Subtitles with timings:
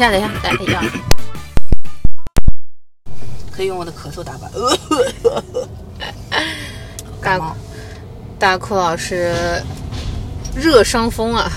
[0.00, 0.82] 下，等一下，等一下，
[3.52, 4.48] 可以用我的咳嗽打败。
[7.20, 7.54] 大感冒
[8.38, 9.62] 大哭老师
[10.56, 11.52] 热伤风啊！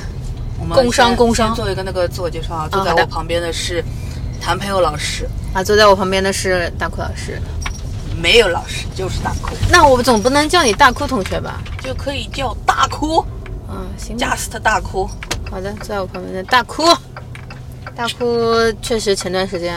[0.59, 3.81] 我们工伤先工伤做一个那个自我介绍啊，坐在我旁边的是
[4.41, 7.41] 谭培友老师，啊，坐在我旁边的是大哭老师。
[8.21, 11.59] 没有老师就是大哭，那我总不能叫你大哭同学吧？
[11.81, 13.25] 就可以叫大哭
[13.67, 14.35] 嗯，行吧。
[14.37, 15.09] ，just 大哭。
[15.49, 16.83] 好的，坐在我旁边的大哭，
[17.95, 18.25] 大哭
[18.81, 19.75] 确实前段时间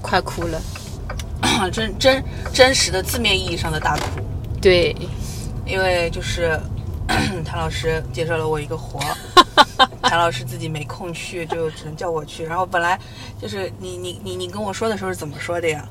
[0.00, 0.60] 快哭了。
[1.72, 4.20] 真真真实的字面意义上的大哭，
[4.62, 4.96] 对，
[5.66, 6.58] 因为就是
[7.44, 9.16] 谭老师介绍了我一个活儿，
[10.02, 12.44] 谭老师自己没空去，就只能叫我去。
[12.44, 12.98] 然后本来
[13.40, 15.86] 就是你你你你跟我说的时候是怎么说的呀？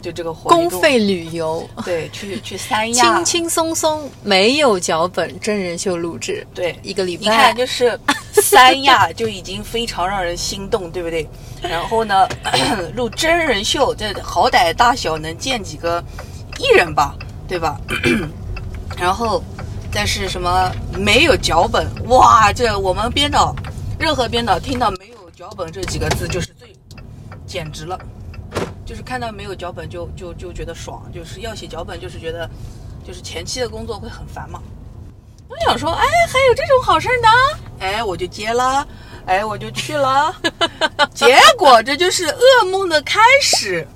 [0.00, 7.22] 就这个活公费旅游， 对，去去三亚，轻轻松松，没有脚本，真人秀录制，对一个礼拜。
[7.22, 7.98] 你看，就是
[8.32, 11.28] 三亚就已经非常让人心动，对不对？
[11.62, 12.26] 然后呢，
[12.96, 16.02] 录真人秀，这好歹大小能见几个
[16.58, 17.14] 艺人吧，
[17.46, 17.78] 对吧？
[18.96, 19.42] 然后，
[19.92, 23.54] 但是什么没有脚本，哇，这我们编导，
[23.98, 26.74] 任何编导听到没有脚本这几个字就是最，
[27.46, 27.98] 简直了。
[28.90, 32.50] 就是看到没有脚本就就就觉得爽，就是要写脚本，就是觉得，
[33.06, 34.60] 就是前期的工作会很烦嘛。
[35.48, 37.28] 我想说，哎，还有这种好事呢，
[37.78, 38.84] 哎，我就接了，
[39.26, 40.34] 哎，我就去了，
[41.14, 43.86] 结果这就是噩梦的开始。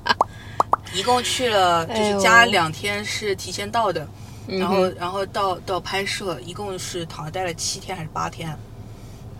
[0.92, 4.06] 一共去了，就是加两天是提前到的，
[4.46, 8.50] 然后嗯然后到到拍摄，一共是好像待了七天还是八天，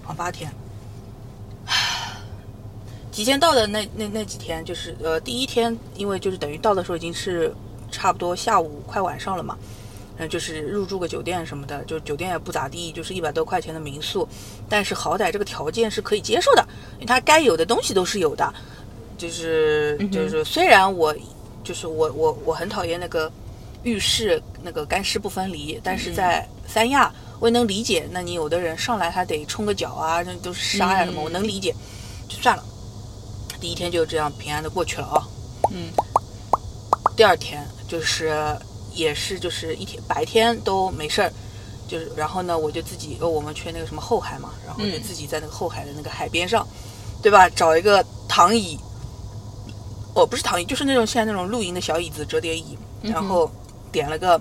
[0.07, 0.51] 啊八天。
[3.21, 7.55] 提前到的那那那几天，就是呃第一天，因为就是等于到的时候已经是
[7.91, 9.59] 差不多下午快晚上了嘛，
[10.17, 14.27] 嗯，就是入住个酒店什么的，就酒店也不咋地，就是一百多块钱的民宿，
[14.71, 18.51] 但是好歹这个条件是可以接受的，因为它该有的东西都是有的，
[19.19, 21.15] 就是就是虽然我
[21.63, 23.31] 就是我我我很讨厌那个
[23.83, 31.25] 浴室那个干湿不分离，但是在三亚我也能理解，那你有的人上来还得冲个脚啊，那都是沙呀什么，嗯。
[31.25, 31.75] 我能理解，
[32.27, 32.65] 就算了，
[33.61, 35.23] 第一天就这样平安的过去了啊。
[35.73, 35.91] 嗯，
[37.17, 38.35] 第二天就是
[38.95, 41.33] 也是就是一天白天都没事儿，
[41.87, 46.67] 就是然后呢我就自己呃我们去那个什么后海嘛，然后就嗯自己在那个后海的那个海边上，
[47.23, 47.49] 对吧？
[47.51, 48.79] 找一个躺椅，
[50.15, 53.49] 哦不是躺椅，就是那种现在那种露营的小椅子折叠椅，然后
[53.93, 54.41] 点了个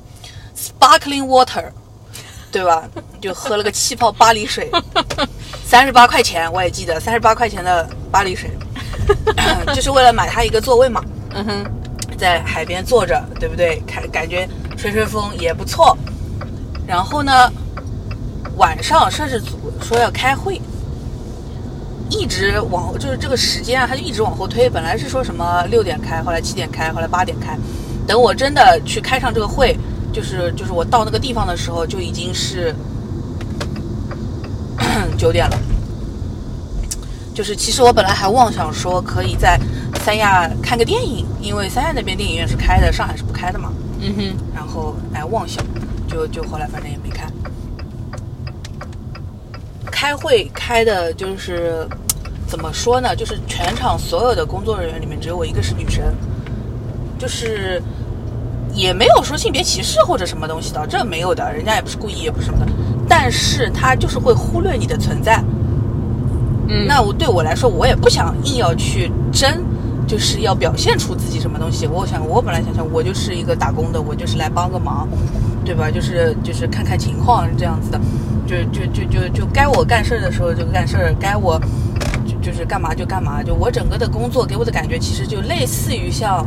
[0.55, 1.69] sparkling water，
[2.51, 2.89] 对吧？
[3.21, 4.71] 就喝了个气泡巴黎水，
[5.67, 8.49] 三十八块钱我也记得，三十八块钱的巴黎水，
[9.73, 11.03] 就是为了买他一个座位嘛。
[11.35, 11.65] 嗯哼，
[12.17, 13.81] 在海边坐着，对不对？
[13.85, 15.97] 感感觉吹吹风也不错。
[16.87, 17.51] 然后呢，
[18.57, 20.59] 晚上摄制组说要开会，
[22.09, 24.67] 一直往就是这个时间啊，他就一直往后推。
[24.67, 27.55] 本来是说什么六点开，后来七点开，后来八点开。
[28.07, 29.77] 等我真的去开上这个会，
[30.11, 32.73] 就是就是我到那个地方的时候，就已经是
[35.15, 35.57] 九点了。
[37.39, 39.57] 就是其实我本来还妄想说可以在
[40.03, 43.71] 三亚看个电影，因为三亚那边电影院是开的，上海是不开的嘛。
[44.01, 45.63] 嗯哼，然后哎妄想，
[46.05, 47.31] 就就后来反正也没看。
[49.89, 51.87] 开会开的就是
[52.45, 53.15] 怎么说呢？
[53.15, 56.13] 就是全场所有的工作人员里面只有我一个是女生，
[57.17, 57.81] 就是
[58.73, 62.71] 也没有说性别歧视或者什么东西的，这没有的，人家也不是故意，也不是什么的，
[63.07, 65.41] 但是他就是会忽略你的存在。
[66.69, 69.51] 嗯，那我对我来说，我也不想硬要去争，
[70.07, 71.87] 就是要表现出自己什么东西。
[71.87, 75.07] 我想，我本来想想，我就是一个打工的，我就是来帮个忙，
[75.65, 75.89] 对吧？
[75.89, 77.99] 就是就是看看情况这样子的，
[78.45, 81.59] 就就就就就该我干事儿的时候就干事儿，该我
[82.27, 83.41] 就就是干嘛就干嘛。
[83.41, 86.45] 就我整个的工作给我的感觉，其实就类似于像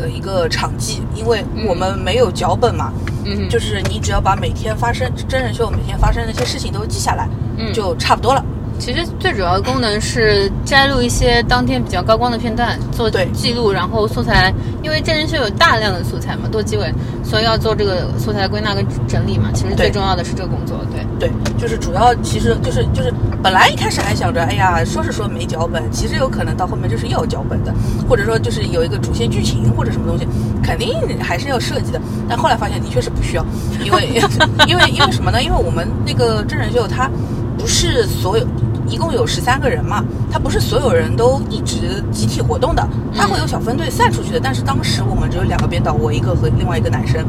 [0.00, 2.90] 呃一个场记，因为我们没有脚本嘛，
[3.26, 7.28] 嗯，就是你只要把每天发生真人秀每天发生的那些事情都记下来，
[7.58, 8.42] 嗯就差不多了。
[8.82, 14.52] 其实最主要的功能是摘录一些当天比较高光的片段做对记录，然后素材，
[14.82, 16.92] 因为真人秀有大量的素材嘛，多机位，
[17.22, 19.50] 所以要做这个素材归纳跟整理嘛。
[19.54, 27.72] 其实最重要的是这个工作，对，对，就是主要其实就是就是本来一开始还想着，哎呀，说是说没脚本，其实有可能到后面就是要脚本的，
[28.08, 30.26] 或者说就是有一个主线剧情或者什么东西，
[30.60, 30.92] 肯定
[31.22, 32.00] 还是要设计的。
[32.28, 33.46] 但后来发现的确是不需要，
[33.84, 34.20] 因为
[34.66, 35.40] 因为因为什么呢？
[35.40, 37.08] 因为我们那个真人秀它
[37.56, 38.44] 不是所有
[38.92, 42.86] 一共有十三个人嘛，他不是所有人都一直集体活动的，
[43.16, 44.38] 他会有小分队散出去的。
[44.38, 47.24] 但是当时我们只有两个编导，我一个和另外一个男生，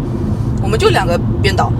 [0.61, 1.71] 我们就两个编导，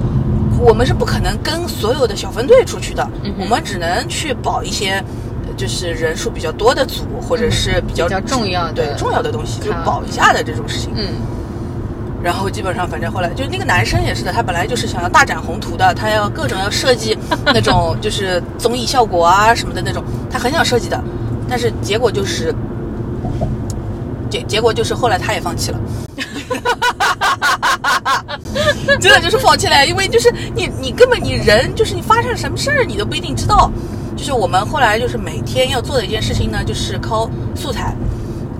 [0.57, 3.05] 我们是不可能跟所有的小分队出去的，
[3.37, 5.03] 我们只能去保一些。
[5.45, 10.89] 呃就是人数比较多的组，或者是比较比较重要的对重要的东西，就保一下的这种事情。
[10.95, 11.05] 嗯
[12.23, 21.03] 然后基本上，反正后来就那个男生也是的，他本来就是想要大展宏图的，他要各种要设计那种就是综艺效果啊什么的那种，他很想设计的，
[21.49, 22.55] 但是结果就是
[24.29, 25.79] 结结果就是后来他也放弃了。
[29.01, 33.69] 真的就是放弃了，因为就是你你根本你人就是你发生了什么事儿你都不一定知道。
[34.15, 37.93] 就是我们后来就是每天要做的一件事情呢，就是抠素材。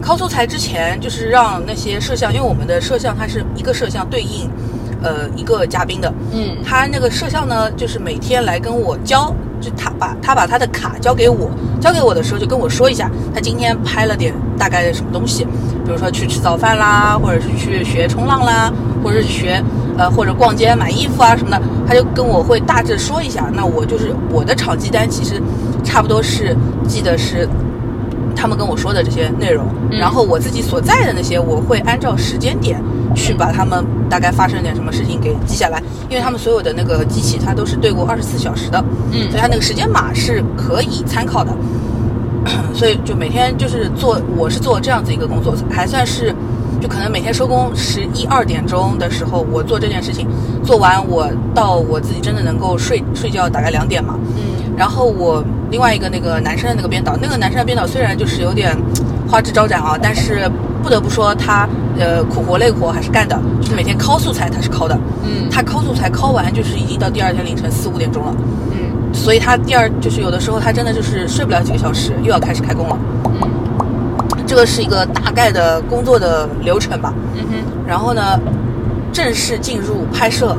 [0.03, 4.49] 拷素材之前，就是让那些摄像，因为我们的摄像它是一个摄像对应，
[5.01, 6.13] 呃，一个嘉宾的。
[6.33, 15.45] 嗯他那个摄像呢，就是每天来跟我交，就他把他把他的卡交给我，交给我的时候就跟我说一下，他今天拍了点大概的什么东西，
[15.85, 18.69] 比如说去吃早饭啦，或者是去学冲浪啦，
[19.01, 19.63] 或者是学
[19.97, 23.49] 呃或者逛街买衣服啊什么的，他就跟我会大致说一下。
[23.53, 25.41] 那我就是我的场记单其实
[25.81, 26.53] 差不多是
[26.89, 27.47] 记得是。
[28.43, 32.77] 他们跟我说的这些内容，嗯然后我自己所在的那些，我会按照时间点
[33.15, 41.55] 去把他们大概发生点什么事情给记下来，因为他们所有的那个机器它都是对过二十四小时的，嗯所以它那个时间码是可以参考的。
[42.75, 46.35] 所以就每天就是做，我是做这样子一个工作，还算是，
[46.81, 50.27] 就可能每天收工十一二点钟的时候，我做这件事情，
[50.65, 54.19] 做完我到我自己真的能够睡睡觉，大概两点嘛。
[54.35, 58.75] 嗯然后我另外一个那个男生的那个编导，那个男生的编导虽然就是有点
[59.29, 60.49] 花枝招展啊，但是
[60.81, 61.67] 不得不说他
[61.99, 65.49] 呃苦活累活还是干的，就是每天抠素材他是抠的，嗯。
[65.51, 68.35] 他抠素材抠完就是已经到第二天凌晨四五点钟了，
[68.71, 72.97] 嗯所以他第二就是有的时候他真的就是睡不了几个小时，又要开始开工了。
[73.25, 73.49] 嗯。
[74.47, 77.13] 这个是一个大概的工作的流程吧。
[77.35, 77.87] 嗯哼。
[77.87, 78.39] 然后呢，
[79.11, 80.55] 正式进入拍摄，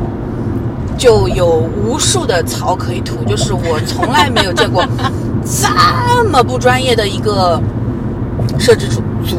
[0.96, 4.86] 就有无数的槽可以吐，就是我从来没有见过
[5.44, 7.60] 这么不专业的一个
[8.58, 9.38] 摄制组组。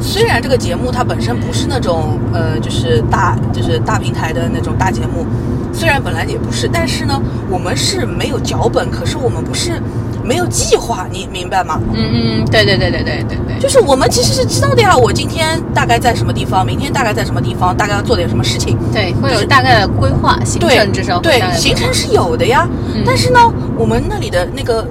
[0.00, 5.24] 虽然这个节目它本身不是那种呃，就是大就是大平台的那种大节目，
[5.72, 9.80] 虽然本来也不是，但是呢，我们是没有脚本，可是我们不是
[10.24, 11.80] 没有计划，你明白吗？
[11.94, 12.10] 嗯
[12.42, 18.76] 嗯，对对对对对对对，就是我们其实是知道的呀，我今天大概在什么地方，明天大概在什么地方，大概要做点什么事情。
[18.92, 23.38] 对会就是有大概的规划，行程至少会对行程是有的呀，嗯但是呢，
[23.76, 24.86] 我们那里的那个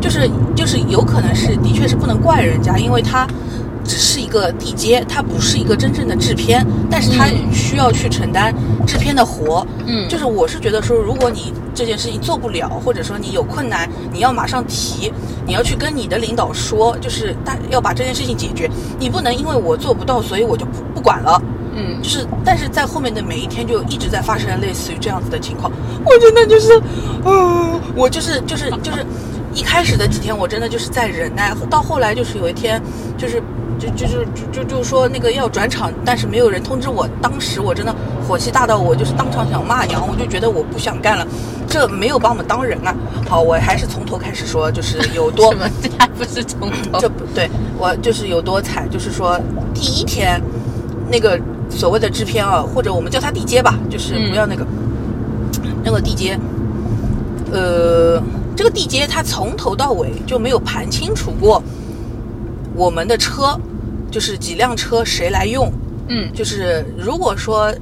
[0.00, 3.26] 就是就是有可能是的确是不能怪人家，因为他
[3.86, 8.54] 只是一个地接，他不是一个真正的制片，但是他嗯需要去承担
[8.86, 9.66] 制片的活。
[9.86, 15.12] 嗯就是我是觉得说，如果你这件事情做不了，或者说你有困难，你要马上提，
[15.46, 18.68] 你要去跟你的领导说，就是大要把这件事情解决，
[18.98, 21.40] 你不能因为我做不到，所以我就不不管了。
[21.78, 25.70] 嗯就是，但是在后面的每一天就一直在发生类似于这样子的情况，
[26.06, 26.80] 我真的就是，
[27.24, 29.04] 嗯、我就是就是就是，
[29.56, 32.80] 一开始的几天我真的就是在忍耐，到后来就是有一天
[33.18, 33.42] 就是。
[33.78, 37.06] 就就就就就就说那个要转场，但是没有人通知我。
[37.20, 37.94] 当时我真的
[38.26, 41.26] 火气大到我就是当场想骂娘，我就觉得我不想干了，
[41.68, 42.96] 这没有把我们当人啊。
[43.28, 49.38] 好，我还是从头开始说，就是有多 什么这还不是从头 这不对，我就是有多惨，就是说
[49.74, 50.40] 第一天
[51.10, 54.66] 那个所谓的制片啊，或者我们叫他地接吧，就是嗯不要那个、
[55.84, 56.38] 那个地接，
[57.52, 58.22] 呃，
[58.56, 61.62] 这个地接他从头到尾就没有盘清楚过
[62.74, 63.56] 我们的车，
[64.10, 65.70] 就是几辆车谁来用，
[66.08, 67.72] 嗯就是如果说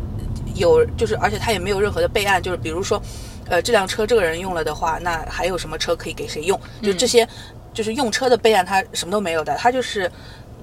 [0.54, 3.00] 有，就是而且他也没有任何的备案，就是比如说，
[3.46, 6.60] 呃，这辆车这个人用了的话，那还有什么车可以给谁用？
[6.82, 7.26] 就这些，
[7.72, 10.10] 就是用车的备案，他什么都没有的，他就是。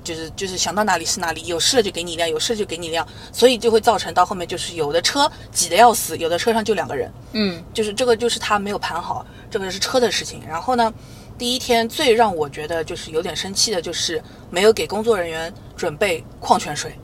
[0.03, 10.41] 就是就是想到哪里是哪里，有事了就给你一辆，有事就给你一辆，所以就会造成到后面就是有的车挤得要死，有的车上就两个人，嗯就是这个就是他没有盘好，这个是车的事情。
[10.47, 10.93] 然后呢，
[11.37, 16.97] 第一天最让我觉得就是有点生气的，就是没有给工作人员准备矿泉水。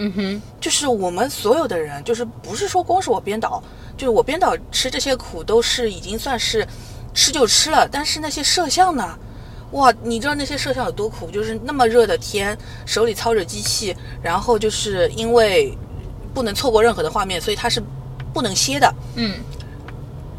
[0.00, 3.60] 嗯哼就是我们所有的人，就是不是说光是我编导，
[3.96, 6.64] 就是我编导吃这些苦都是已经算是
[7.14, 9.18] 吃就吃了，但是那些摄像呢？
[9.72, 11.30] 哇，你知道那些摄像有多苦？
[11.30, 12.56] 就是那么热的天，
[12.86, 15.76] 手里操着机器，然后就是因为
[16.32, 17.82] 不能错过任何的画面，所以他是
[18.32, 18.94] 不能歇的。
[19.16, 19.34] 嗯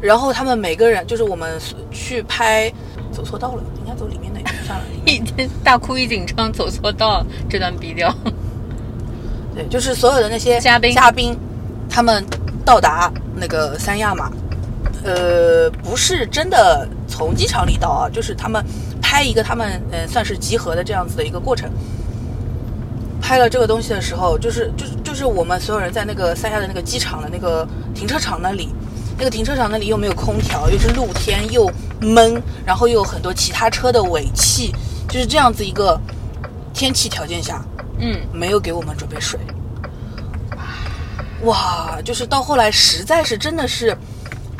[0.00, 1.60] 然后他们每个人，就是我们
[1.90, 2.72] 去拍，
[3.12, 4.84] 走错道了，应该走里面那个，算了。
[5.04, 8.10] 一天大哭一紧张走错道，这段逼掉。
[9.54, 11.38] 对，就是所有的那些嘉宾嘉宾，
[11.90, 12.24] 他们
[12.64, 14.32] 到达那个三亚嘛，
[15.04, 18.64] 呃，不是真的从机场里到啊，就是他们
[19.10, 21.68] 拍一个他们嗯、呃、算是集合的这样子的一个过程。
[23.20, 28.68] 拍了这个东西的时候，就是就是就是我们所有人在那个三亚的那个机场的那个停车场那里，
[29.18, 31.68] 那个停车场那里又没有空调，又是露天又
[32.00, 34.72] 闷，然后又有很多其他车的尾气，
[35.08, 36.00] 就是这样子一个
[36.72, 37.64] 天气条件下，
[37.98, 39.40] 嗯，没有给我们准备水。
[41.42, 43.96] 哇，就是到后来实在是真的是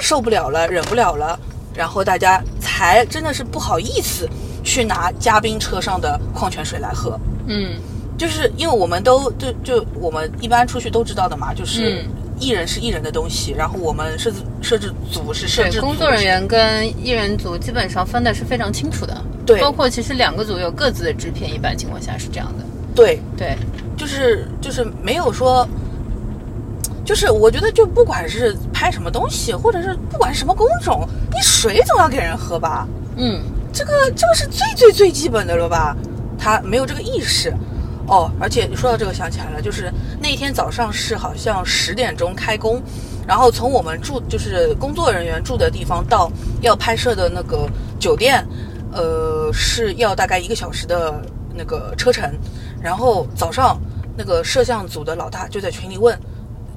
[0.00, 1.38] 受不了了，忍不了了，
[1.74, 4.28] 然后大家才真的是不好意思
[4.62, 7.18] 去拿嘉宾车上的矿泉水来喝。
[7.46, 7.74] 嗯，
[8.18, 12.08] 就是因为我们都就就我们一般出去都知道的嘛，就是嗯
[12.38, 19.16] 艺人是艺人的东西，然后我们设置摄制组是摄对，制工作人员跟艺人组基本上分的是非常清楚的。
[19.46, 22.64] 对包括其实两个组有各自的制片，一般情况下是这样的。
[22.94, 23.56] 对，对，
[23.96, 25.68] 就是就是没有说，
[27.10, 32.86] 就是我觉得就不管是拍什么东西，或者是不管什么工种，你水总要给人喝吧，
[33.16, 35.96] 嗯，这个这个是最最最基本的了吧？
[36.38, 37.52] 他没有这个意识。
[38.06, 42.80] 哦，而且你说到这个想起来了，就是那一天早上是好像十点钟开工，
[43.26, 48.46] 然后从我们住就是工作人员住的地方到要拍摄的那个酒店，
[48.92, 51.20] 呃，是要大概一个小时的
[51.56, 52.32] 那个车程。
[52.80, 53.76] 然后早上
[54.16, 56.16] 那个摄像组的老大就在群里问，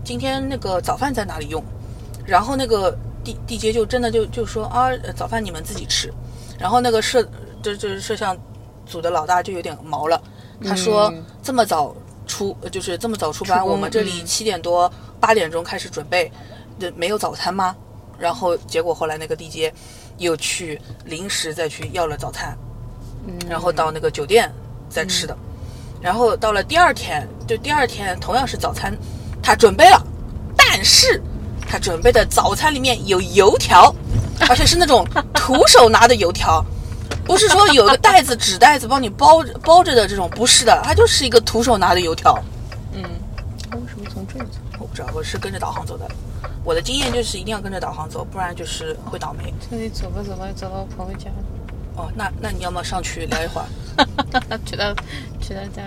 [0.03, 1.63] 今天那个早饭在哪里用？
[2.25, 6.13] 然后那个地地接就真的就就说啊，呃早饭你们自己吃。
[6.59, 7.27] 然后那个摄
[7.61, 8.37] 这这摄像
[8.85, 10.21] 组的老大就有点毛了，
[10.63, 11.95] 他说、嗯这么早
[12.25, 16.31] 出，呃就是这么早出班，出我们这里嗯七点多八点钟开始准备，
[16.79, 17.75] 这没有早餐吗？
[18.17, 19.73] 然后结果后来那个地接
[20.17, 22.57] 又去临时再去要了早餐，
[23.27, 24.49] 嗯然后到那个酒店
[24.89, 25.35] 再吃的。
[25.99, 28.95] 然后到了第二天，就第二天同样是早餐，
[29.43, 30.01] 他准备了，
[30.57, 31.21] 但是
[31.69, 33.93] 他准备的早餐里面有油条，
[34.49, 36.65] 而且是那种徒手拿的油条，
[37.25, 42.41] 不是说有个袋子纸袋子帮你包着包着的这种，不是的，它就是一个徒手拿的油条。
[42.93, 43.03] 嗯，
[43.69, 44.59] 他为什么从这里走？
[44.79, 46.07] 我不知道，我是跟着导航走的。
[46.63, 49.53] 我的经验就是一定要跟着导航走，不然就是会倒霉。
[49.69, 51.29] 那你走吧走吧，走到我朋友家，
[51.95, 53.67] 哦，那那你要么上去聊一会儿？
[54.65, 54.93] 去他
[55.41, 55.81] 去他家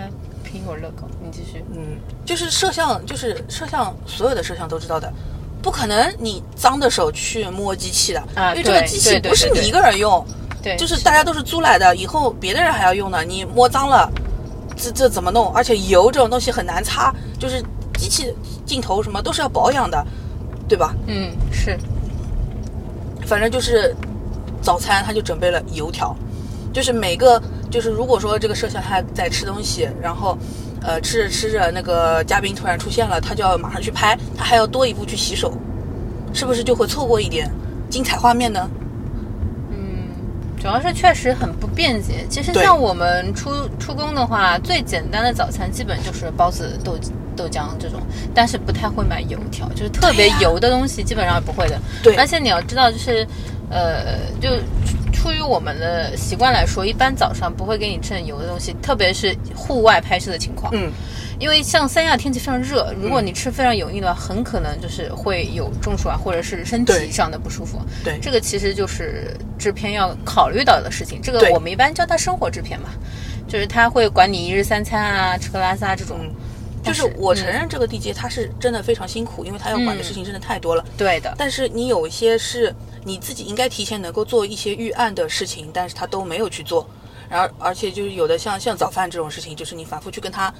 [0.47, 1.63] 苹果乐高，你继续。
[1.75, 5.11] 嗯，就是摄像，就是摄像，所有的摄像都知道的，
[5.61, 10.25] 不可能你脏的手去摸机器的，啊因为这个机器不是你一个人用，
[10.63, 14.09] 对，就是大家都是租来的，以后别的人还要用呢，你摸脏了，
[14.75, 15.53] 这这怎么弄？
[15.53, 17.61] 而且油这种东西很难擦，就是
[17.97, 18.33] 机器
[18.65, 20.05] 镜头什么都是要保养的，
[20.67, 20.95] 对吧？
[21.07, 21.77] 嗯是，
[23.25, 23.95] 反正就是
[24.61, 26.15] 早餐他就准备了油条，
[26.73, 30.37] 就是每个就是如果说这个摄像他在吃东西，然后
[30.81, 35.51] 呃吃着吃着那个嘉宾突然出现了，他就要马上去拍，他还要多一步去洗手，
[36.33, 37.49] 是不是就会错过一点
[37.89, 38.69] 精彩画面呢？
[39.71, 40.09] 嗯，
[40.59, 42.25] 主要是确实很不便捷。
[42.29, 46.97] 其实像我们出出工的话，最简单的早餐基本就是包子、豆
[47.35, 48.01] 豆浆这种，
[48.33, 51.79] 但是不太会买油条，就是特别油的东西基本上不会的。
[52.01, 53.27] 对而且你要知道，就是
[53.69, 54.49] 呃，就
[55.17, 60.71] 出于我们的习惯来说，一般早上不会给你吃很油的东西，特别是户外拍摄的情况。
[60.75, 60.91] 嗯，
[61.39, 67.79] 因为像三亚天气非常热，如果你吃非常油腻的话，很可能就是会有中暑啊，或者是身体上的不舒服。
[68.03, 71.19] 对这个其实就是制片要考虑到的事情。
[71.19, 72.89] 这个我们一般叫它生活制片嘛，
[73.47, 76.19] 就是他会管你一日三餐啊、吃喝拉撒这种。
[76.21, 76.31] 嗯
[76.83, 80.85] 就是我承嗯认这个地接他是真的非常辛苦，因为他要管的事情真的太多了。
[80.95, 82.73] 对的，但是你有一些是
[83.07, 86.87] 你自己应该提前能够做一些预案的事情，但是他都没有去做。
[87.29, 90.53] 然后而且就是有的像像早饭这种事情，就是你反复去跟他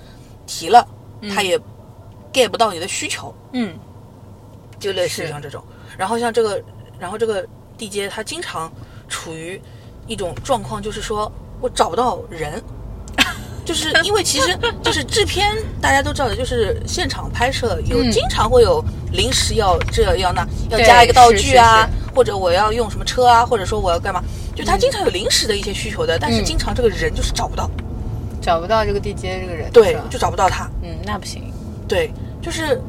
[0.45, 0.87] 提了，
[1.33, 1.59] 他也
[2.31, 3.77] get 不到你的需求，嗯
[4.79, 5.63] 就类似于像这种。
[5.97, 6.63] 然后像这个，
[6.97, 7.45] 然后这个
[7.77, 8.71] 地接他经常
[9.09, 9.61] 处于
[10.07, 12.63] 一种状况，就是说我找不到人。
[13.67, 15.45] 就是因为其实 就是制片，
[15.81, 18.09] 大家都知道的，就是现场拍摄有嗯。
[18.09, 18.81] 经常会有
[19.11, 24.23] 临时要这要那要加一个道具啊是，或者我要用什么车啊，或者说我要干嘛，
[24.55, 26.45] 就他经常有临时的一些需求的，但是嗯。
[26.45, 27.69] 经常这个人就是找不到，
[28.41, 31.43] 找不到这个地接这个人，对就找不到他，嗯，那不行。
[31.89, 32.09] 对，
[32.41, 32.81] 就是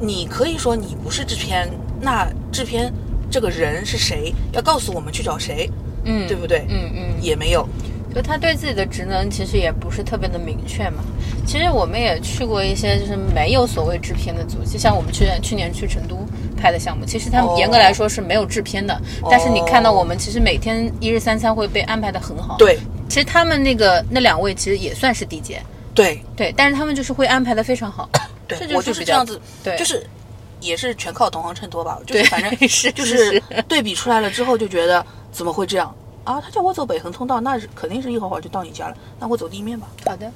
[0.00, 1.70] 你可以说你不是制片，
[2.00, 2.92] 那制片
[3.30, 5.70] 这个人是谁，要告诉我们去找谁，
[6.04, 6.66] 嗯，对不对？
[6.68, 7.68] 嗯嗯，也没有，
[8.14, 11.04] 就他对自己的职能其实也不是特别的明确嘛。
[11.46, 16.18] 其实我们也去过一些就是没有所谓制片的组，就像我们去去年去成都
[16.56, 19.00] 拍的项目，其实他们哦严格来说是没有制片的。
[19.30, 25.62] 但是你看到我们其实每天一日三餐会被安排的很好。，对其实他们那个那两位其实也算是地接，
[25.94, 28.08] 对对，但是他们就是会安排的非常好。
[28.46, 30.06] 对我是就是这样子，对就是
[30.60, 35.94] 也是全靠同行衬托吧，就是对反正 是就是是对比出来了之后就觉得怎么会这样
[36.32, 36.40] 啊？
[36.44, 39.88] 他叫我走北横通道，那是肯定是一会儿会儿就到你家了，那我走地面吧。
[40.04, 40.30] 好的。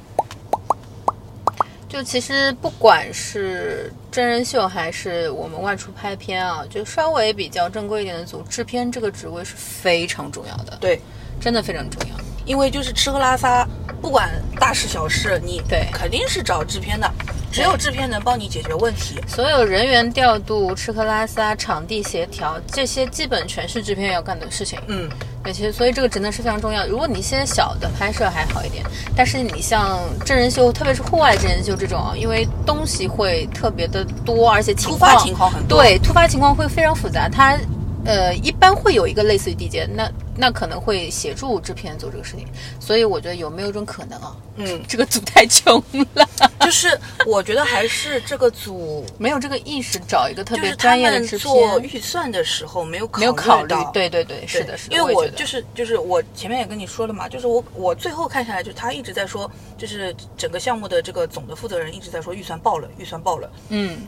[1.89, 10.99] 就其实不管是真人秀还是我们外出拍片啊，就稍微比较正规一点的组，制片这个职位是非常重要的，对，
[11.39, 12.17] 真的非常重要。
[12.47, 13.69] 因为就是吃喝拉撒，
[14.01, 17.09] 不管大事小事，你对肯定是找制片的，
[17.53, 19.21] 只有制片能帮你解决问题。
[19.29, 24.81] 所有人员调度、吃喝拉撒、场地协调，这些基本全是制片要干的事情。
[24.89, 25.09] 嗯，
[25.43, 26.87] 对，其实所以这个职能是非常重要。
[26.87, 28.85] 如果你一些小的拍摄还好一点，
[29.17, 35.83] 但是你像真人秀，特别是户外真人秀这种啊，因为东西会特别的多，而且情突况发情况很多。
[35.83, 37.29] 对突发情况会非常复杂。
[37.29, 37.59] 它
[38.05, 42.47] 呃一般会有一个类似于地接那那可能会协助制片做这个事情。
[42.81, 44.37] 所以我觉得有没有一种可能啊？
[44.57, 45.83] 嗯， 这个组太穷
[46.15, 46.29] 了，
[46.61, 51.81] 就是我觉得还是这个组， 没有这个意识，找一个特别他专业的制们做。
[51.81, 63.51] 预算的时候没有考没有考虑到，对对对，对是的，是的，因为我就是就是我前面也跟你说了嘛，就是我我最后看下来，就是他一直在说，就是整个项目的这个总的负责人一直在说预算爆了，预算爆了。
[63.71, 64.01] 嗯，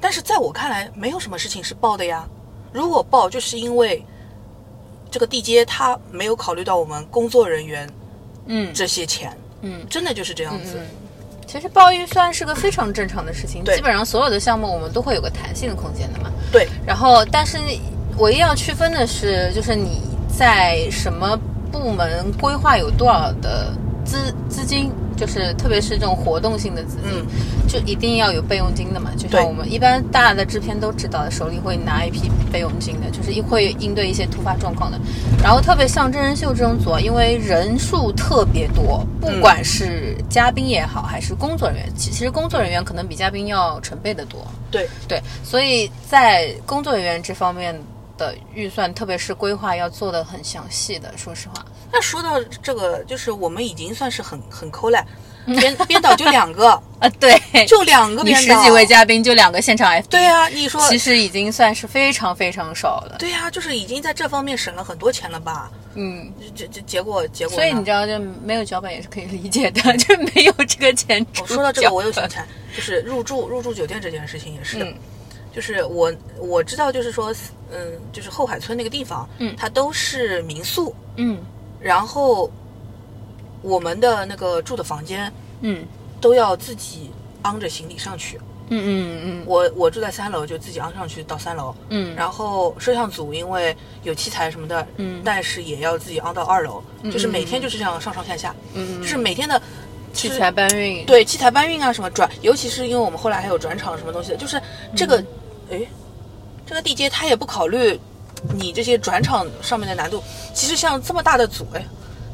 [0.00, 2.26] 但是在我看来，没有什么事情是爆的呀。
[2.72, 4.02] 如果爆，就是因为
[5.12, 7.88] 这个地接他没有考虑到我们工作人员
[8.46, 10.78] 嗯这些钱，嗯真的就是这样子。
[10.78, 10.86] 嗯，
[11.46, 16.30] 其实报预算是个非常正常的事情，对基本上所有的项目我们都会有个弹性的空间的嘛。
[16.50, 17.58] 对，然后，但是
[18.18, 21.38] 唯一要区分的是，就是你在什么
[21.70, 23.72] 部门规划有多少的
[24.04, 27.26] 资资金，就是特别是这种活动性的资金，嗯
[27.68, 29.10] 就一定要有备用金的嘛。
[29.16, 34.98] 就像我们一般大的制片都知道，手里会拿一批备用金的，就是会应对一些突发状况的。
[35.42, 44.44] 然后特别像真人秀这种组啊，因为人数特别多，不管是嘉宾也好，还是工作人员，其其实工作人员可能比嘉宾要成倍的多。
[44.70, 47.78] 对，对，所以在工作人员这方面
[48.22, 51.12] 的预算，特别是规划，要做的很详细的。
[51.16, 55.04] 说实话，那说到这个，就是我们已经算是很很抠了，
[55.46, 60.80] 编编导就两个， 啊，对，就两个编导，十几位嘉宾就两个现场 F，对啊，你说。
[60.88, 63.16] 其实已经算是非常非常少了。
[63.18, 65.70] 对呀、就是已经在这方面省了很多钱了吧？
[65.94, 72.30] 嗯，这这结果结果，所以你知道，就没有脚本也是可以理解的， 就没有这个钱我说到这个，我又想本。
[72.30, 74.78] 起来，就是入住入住酒店这件事情也是。
[74.78, 74.94] 的，嗯
[75.54, 77.34] 就是我我知道，就是说，
[77.70, 81.38] 嗯，就是后海村那个地方，嗯它都是民宿，嗯
[81.80, 82.50] 然后
[83.60, 85.84] 我们的那个住的房间嗯
[86.20, 87.10] 都要自己
[87.42, 88.40] 昂着行李上去。
[88.74, 91.74] 嗯嗯嗯我我住在三楼，就自己昂上去到三楼。
[91.90, 99.60] 嗯然后摄像组因为有器材什么的，嗯但是也要自己昂到二楼，就是每天就是这样上上下下，嗯，就是每天的
[100.14, 104.58] 器材搬运，对器材搬运啊什么转，尤其是因为我们后来还有转场什么东西的，就是
[104.96, 105.26] 这个，嗯
[105.72, 105.86] 哎、
[106.66, 107.98] 这个地接他也不考虑
[108.54, 110.22] 你这些转场上面的难度。
[110.54, 111.84] 其实像这么大的组，哎，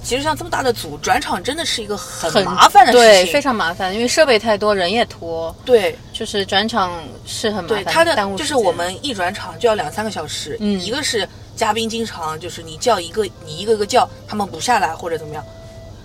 [0.02, 6.92] 其实像这么大的组转场真的是一个很很麻烦的事情对，情，非常麻烦，因为设备太多，人也拖，对就是转场
[7.26, 15.44] 是很麻烦，对他的耽误就是我们一转场就要两三个小时，嗯一个是嘉宾经常就是你叫一个你一个个叫他们不下来或者怎么样。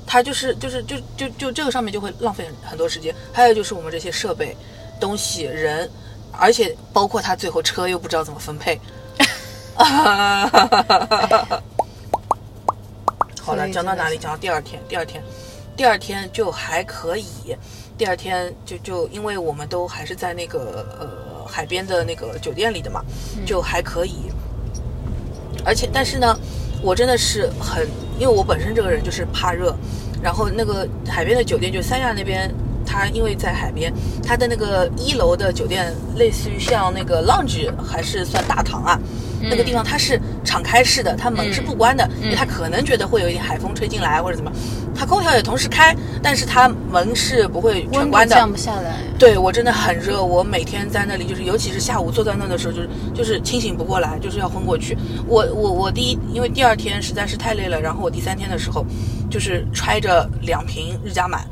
[0.06, 4.56] 他就是就是就就就这个上面就会浪费很很多时间，还有就是我们这些设备、
[5.00, 5.90] 东西、人，
[6.44, 8.78] 而且包括他最后车又不知道怎么分配。
[13.42, 14.18] 好了，讲到哪里？
[14.18, 15.24] 讲到第二天，第二天，
[15.78, 17.56] 第二天就还可以。
[17.98, 23.02] 第二天就就因为我们都还是在那个呃海边的那个酒店里的嘛，
[23.46, 24.30] 就还可以。
[25.64, 26.38] 而且但是呢，
[26.82, 27.88] 我真的是很，
[28.20, 29.74] 因为我本身这个人就是怕热，
[30.22, 32.54] 然后那个海边的酒店就三亚那边，
[32.86, 33.94] 它因为在海边，
[34.26, 39.00] 它的那个一楼的酒店类似于像那个 lounge 还是算大堂啊，
[39.42, 44.52] 那个地方它是敞开式的，它门是不关的，因为它可能觉得会有一点海风吹进来或者怎么，
[44.96, 48.98] 它空调也同时开，但是它门是不会全关的，降不下来。
[49.18, 54.98] 对我真的很热，我每天在那里就是，尤其是下午坐在那的时候，就是就是清醒不过来，就是要昏过去。
[55.28, 58.86] 我我我第一，因为第二天实在是太累了，然后我第三天的时候，
[59.30, 61.48] 就是揣着两瓶日加满，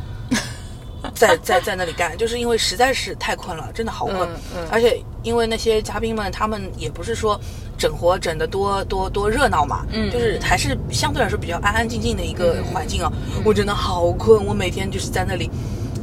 [1.13, 4.19] 在在在那里干，就是因为实在是太困了，真的好困。
[4.21, 7.39] 嗯嗯而且因为那些嘉宾们，他们也不是说
[7.77, 13.11] 整活整得多多多热闹嘛，嗯就是还是相对来说比较安安静静的一个环境啊。
[13.43, 15.49] 我真的好困，我每天就是在那里，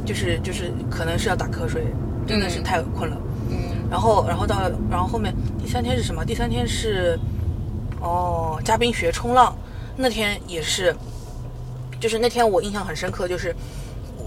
[0.05, 1.83] 就是就是可能是要打瞌睡，
[2.27, 3.17] 真的是嗯太困了。
[3.49, 3.57] 嗯
[3.89, 6.23] 然后然后到然后后面第三天是什么？
[6.23, 7.19] 第三天是
[7.99, 9.55] 哦，嘉宾学冲浪，
[9.97, 10.95] 那天也是，
[11.99, 13.53] 就是那天我印象很深刻，就是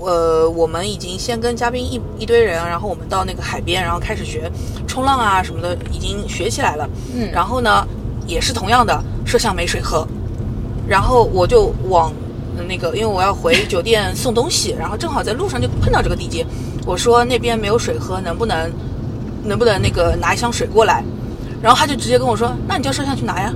[0.04, 4.50] 呃，我们已经先跟嘉宾一一堆人，然后我们到那个海边，然后开始学
[4.86, 6.88] 冲浪啊什么的，已经学起来了。
[7.14, 7.86] 嗯然后呢，
[8.26, 10.06] 也是同样的，摄像没水喝，
[10.88, 12.12] 然后我就往
[12.56, 16.44] 呃那个，因为我要回酒店送东西，然后正好在路上就碰到这个地接，
[16.84, 18.70] 我说那边没有水喝，能不能
[19.44, 21.04] 能不能那个拿一箱水过来？
[21.62, 23.54] 然后他就直接跟我说，那你叫摄像去拿呀。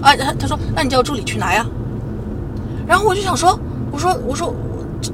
[0.00, 1.66] 啊，他他说那你叫助理去拿呀。
[2.86, 3.56] 然后我就想说，
[3.92, 4.52] 我说我说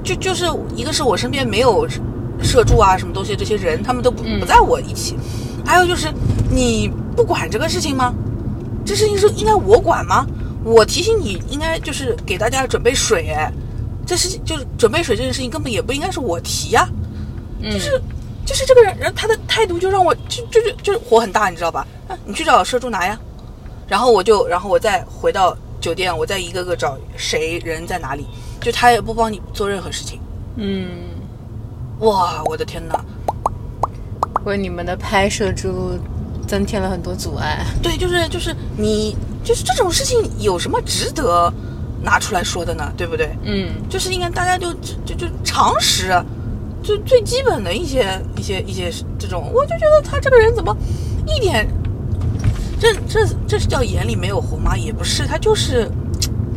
[0.02, 0.44] 就就是
[0.76, 1.86] 一个是我身边没有
[2.42, 5.16] 社助啊什么东西这些人，他们都不嗯不在我一起，
[5.64, 6.12] 还有就是
[6.50, 8.14] 你不管这个事情吗？
[8.84, 10.26] 这事情是应该我管吗？
[10.64, 13.50] 我提醒你应该就是给大家准备水，哎，
[14.06, 16.88] 这事情就是准备水这件事情根本也不应该是我提呀、
[17.60, 18.00] 嗯就是
[18.44, 21.86] 就是这个人，人他的态度就让我就就就就是火很大，你知道吧？
[22.08, 23.18] 啊，你去找社助拿呀。
[23.86, 28.26] 然后我就，然后我再回到酒店，我再一个个找谁人在哪里，
[28.60, 30.20] 就他也不帮你做任何事情。
[30.56, 30.88] 嗯，
[32.00, 33.04] 哇，我的天哪！
[34.44, 35.98] 为你们的拍摄之路
[36.46, 37.64] 增添了很多阻碍。
[37.82, 41.52] 对，就是就是你就是这种事情有什么值得
[42.02, 42.90] 拿出来说的呢？
[42.96, 43.30] 对不对？
[43.42, 46.08] 嗯，就是应该大家就就就就常识，
[46.82, 50.74] 就最基本的一些一些一些这种，我就觉得他这个人怎么
[51.26, 51.68] 一点，
[52.80, 54.76] 这这这是叫眼里没有红吗？
[54.76, 55.90] 也不是，他就是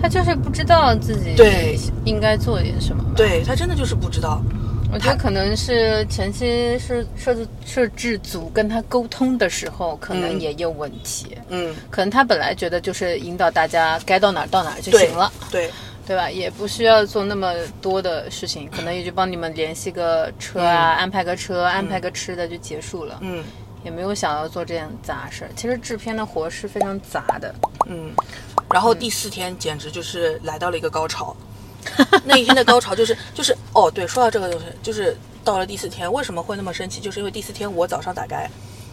[0.02, 3.12] 他就是不知道自己对应该做点什么吧。
[3.16, 4.42] 对他真的就是不知道。
[4.94, 11.38] 我觉得可能是前期是设置摄制组跟他沟通的时候，可能嗯也有问题。
[11.48, 15.72] 嗯，可能他本来觉得就是引导大家该到哪儿到哪儿就行了，对
[16.06, 16.30] 对吧？
[16.30, 23.42] 也不需要做那么多的事情，可能也就帮你们联系个车啊，安排个车，安排个吃的就结束了，嗯
[23.84, 25.52] 也没有想要做这件杂事儿。
[25.56, 27.54] 其实制片的活是非常杂的，
[27.88, 28.12] 嗯，
[28.72, 31.36] 然后第四天简直就是来到了一个高潮。
[32.24, 37.02] 那一天的高潮就是就是哦，对，说到这个东西，就是到了第四天，为什么会那么生气？
[37.02, 38.48] 就是因为第四天我早上打开，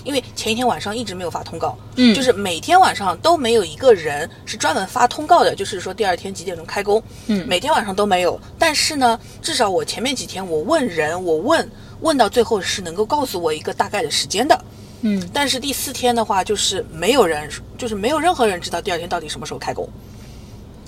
[0.05, 8.41] 因为前一天晚上一直没有发通告，嗯就是每天晚上都没有一个人是专门发通告的，就是说第二天几点钟开工，嗯每天晚上都没有。
[8.59, 11.71] 但是呢，至少我前面几天我问人，我问
[12.01, 14.59] 问到最后是能够告诉我一个大概的时间的，
[15.03, 19.89] 嗯，但是第四天的话，就是没有人，就是没有任何人知道第二天到底什么时候开工。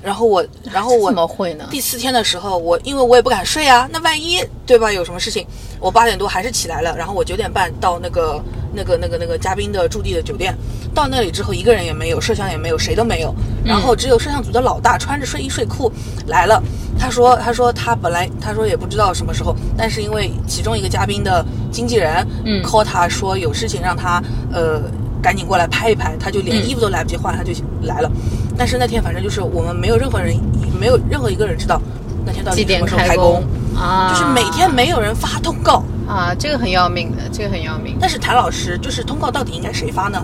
[0.03, 1.67] 然后我， 然后我怎么会呢？
[1.71, 4.91] 第四天的时候，我因为我也不敢睡啊，那万一对吧？
[4.93, 5.47] 有什么事情，
[5.79, 8.43] 我八点多还是起来了，然后我九点半到那个
[8.75, 10.57] 那个那个那个嘉宾的驻地的酒店，
[10.95, 13.35] 到那里之后一个人也没有，摄像也没有，谁都没有，
[13.65, 15.93] 然后只有摄像组的老大穿着睡衣睡裤
[16.29, 16.63] 来了，
[16.99, 22.63] 他说他说他本来他说也不知道什么时候，但是因为其中一个嘉宾的经纪人嗯。
[22.63, 24.81] call 他说有事情让他呃
[25.23, 27.53] 赶紧过来拍一拍，他就连嗯衣服都来不及换，他就
[27.83, 28.11] 来了。
[28.57, 30.35] 但是那天反正就是我们没有任何人，
[30.79, 31.81] 没有任何一个人知道
[32.27, 33.43] 那天到几点底什么时候开工
[33.77, 34.13] 啊？
[34.13, 35.83] 就是每天没有人发通告。
[36.09, 37.97] 啊，这个很要命的，这个很要命。
[38.01, 40.21] 但是谭老师，就是通告到底应该谁发呢？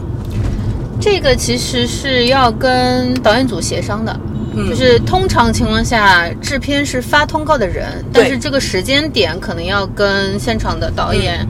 [1.00, 4.18] 这个其实是要跟导演组协商的，
[4.56, 11.46] 嗯就是通常情况下，制片是发通告的人，但是这个时间点可能要跟现场的导演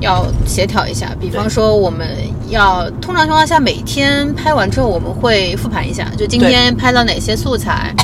[0.00, 1.14] 要协调一下。
[1.20, 2.08] 比方说，我们
[2.48, 7.94] 要通常情况下每天拍完之后，我们会复盘一下，就今天拍到哪些素材，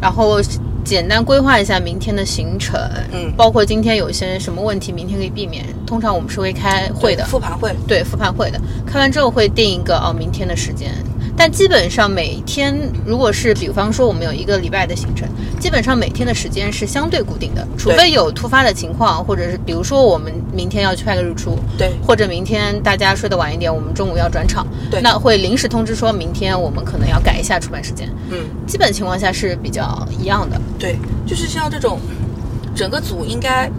[0.00, 0.40] 然后。
[0.84, 2.78] 简单规划一下明天的行程，
[3.10, 5.64] 嗯包括今天有些什么问题，明天可以避免。
[5.86, 7.74] 通常我们是会开会的，复盘会。
[7.88, 10.92] 对复盘会的，开完之后会定一个哦明天的时间，
[11.36, 21.92] 但基本上每天如果是比方说我们有一个礼拜的行程，基本上每天的时间是相对固定的，除非有突发的情况，或者是比如说我们明天要去拍个日出，对。
[22.06, 25.00] 或者明天大家睡得晚一点，我们中午要转场，对。
[25.00, 30.60] 那会临时通知说明天我们可能要改一下出版时间，嗯，基本情况下是比较一样的。
[30.78, 31.98] 对，就是像这种，
[32.74, 33.70] 整个组应该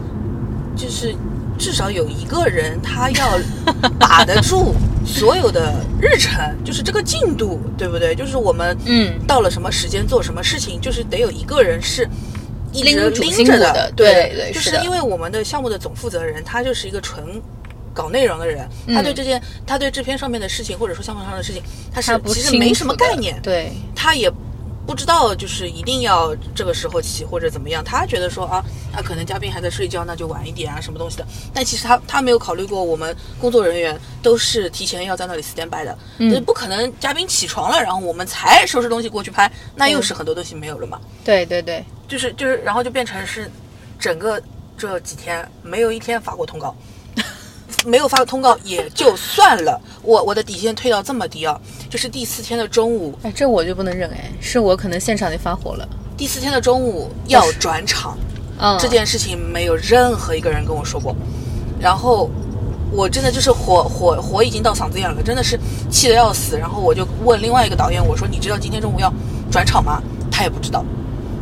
[0.75, 1.15] 就是
[1.57, 3.39] 至少有一个人，他要
[3.97, 8.15] 把得住 所有的日程，就是这个进度，对不对？
[8.15, 9.13] 就是我们嗯。
[9.27, 12.07] 到了什么时间做什么事情，就是得有一个人是。
[12.73, 17.41] 一直拎拎着的对就是因为我们的项目的总负责人，他就是一个纯
[17.93, 24.29] 搞内容的人，他对嗯这件，他对制片上面的事情，或者说项目上的事情，他是其实没什么概念，对，他也
[24.85, 31.25] 不知道就是一定要这个时候起或者怎么样，他觉得说啊，那可能嘉宾还在睡觉，那就晚一点啊什么东西的。
[31.53, 41.01] 但其实他他没有考虑过我们工作人员都是提前要在那里 stand by 的，嗯，不可能嘉宾起床了，然后我们才收拾东西过去拍，那又是很多东西没有了嘛。
[41.23, 43.49] 对对对，就是就是，然后就变成是
[43.99, 44.41] 整个
[44.77, 46.75] 这几天没有一天发过通告。
[47.85, 55.87] 没有发通告也就算了，我我的底线退到这么低啊，就是第四天的中午，哎，这我就不能忍哎，是我可能现场就发火了。
[56.17, 58.17] 第四天的中午要转场，
[58.59, 61.15] 嗯这件事情没有任何一个人跟我说过。
[61.79, 62.29] 然后
[62.91, 65.59] 我真的就是火火火已经到嗓子眼了，真的是
[65.91, 66.57] 气得要死。
[66.57, 69.13] 然后我就问另外一个导演，我说：“你知道今天中午要
[69.51, 70.83] 转场吗？”他也不知道。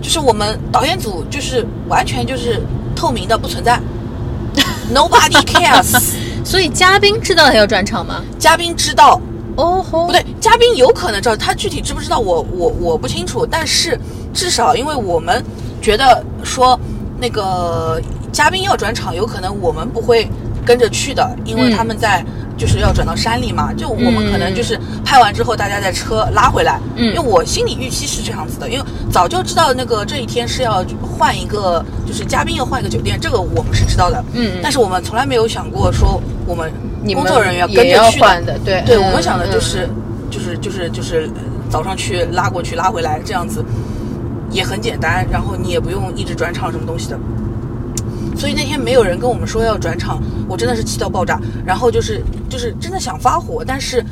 [0.02, 2.62] 就是我们导演组就是完全就是
[2.96, 3.80] 透明的，不存在，
[4.94, 6.16] nobody cares。
[6.44, 8.22] 所以嘉宾知道他要转场吗？
[8.38, 9.20] 嘉宾知道，
[9.56, 14.00] 哦吼，不对，嘉宾有可能知道，他具体知不知道我我我不清楚，但是
[14.34, 15.44] 至少因为我们
[15.82, 16.80] 觉得说
[17.20, 18.02] 那个
[18.32, 20.28] 嘉宾要转场，有可能我们不会
[20.66, 22.24] 跟着去的，因为嗯他们在
[22.58, 24.56] 就是要转到山里嘛，就我们可能嗯。
[24.56, 27.08] 就是拍完之后大家在车拉回来，嗯。
[27.08, 34.60] 因为我心理预期是这样子的，因为早就知道那个这一天是要换一个，就是嘉宾要换一个酒店，这个我们是知道的，嗯。
[34.62, 36.72] 但是我们从来没有想过说我们
[37.14, 38.98] 工作人员跟着去的换的，对。
[38.98, 39.62] 我们想的就嗯。
[39.62, 39.90] 是、
[40.30, 43.64] 就是就是就是呃早上去拉过去拉回来这样子，
[44.52, 47.20] 也很简单，然后你也不用一直转场什么东西的。
[48.44, 51.40] 所以那天没有人跟我们说要转场，我真的是气到爆炸。
[51.66, 54.04] 然后就是就是真的想发火，但是，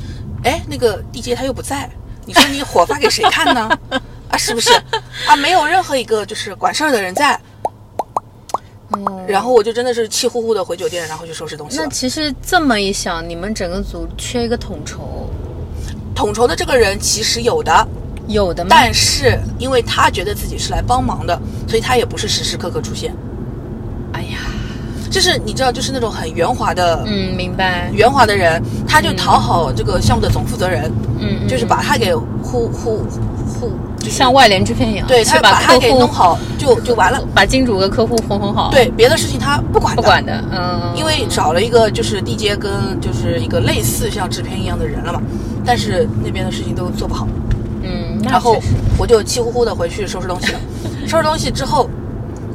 [0.45, 1.89] 哎，那个地接他又不在，
[2.25, 3.69] 你说你火发给谁看呢？
[4.29, 4.71] 啊，是不是？
[5.27, 7.37] 啊，没有任何一个就是管事儿的人在。
[8.95, 11.89] 嗯然后我就真的是气呼呼的回酒店，然后去收拾东西了那。
[11.89, 15.29] 其实这么一想，你们整个组缺一个统筹，
[16.15, 17.85] 统筹的这个人其实有的，
[18.29, 18.69] 有的吗？
[18.69, 23.13] 但是因为他觉得自己是来帮忙的，所以他也不是时时刻刻出现。
[25.11, 33.05] 就是你知道，就是那种很圆滑的、嗯，明白，圆滑的人，他就讨好这个项目的总负责人，嗯，嗯就是把他给呼呼
[33.45, 37.21] 呼，就像外联制片一样，对把他把他给弄好就就完了。
[37.35, 42.71] 把金主跟客户哄哄好，，对别的事情他不管，不管的，嗯，因为找了一个就是地接跟
[43.01, 45.21] 就是一个类似像制片一样的人了嘛，
[45.65, 47.27] 但是那边的事情都做不好。
[47.83, 48.57] 嗯，然后
[48.97, 50.59] 我就气呼呼的回去收拾东西了。
[51.05, 51.89] 收拾东西之后，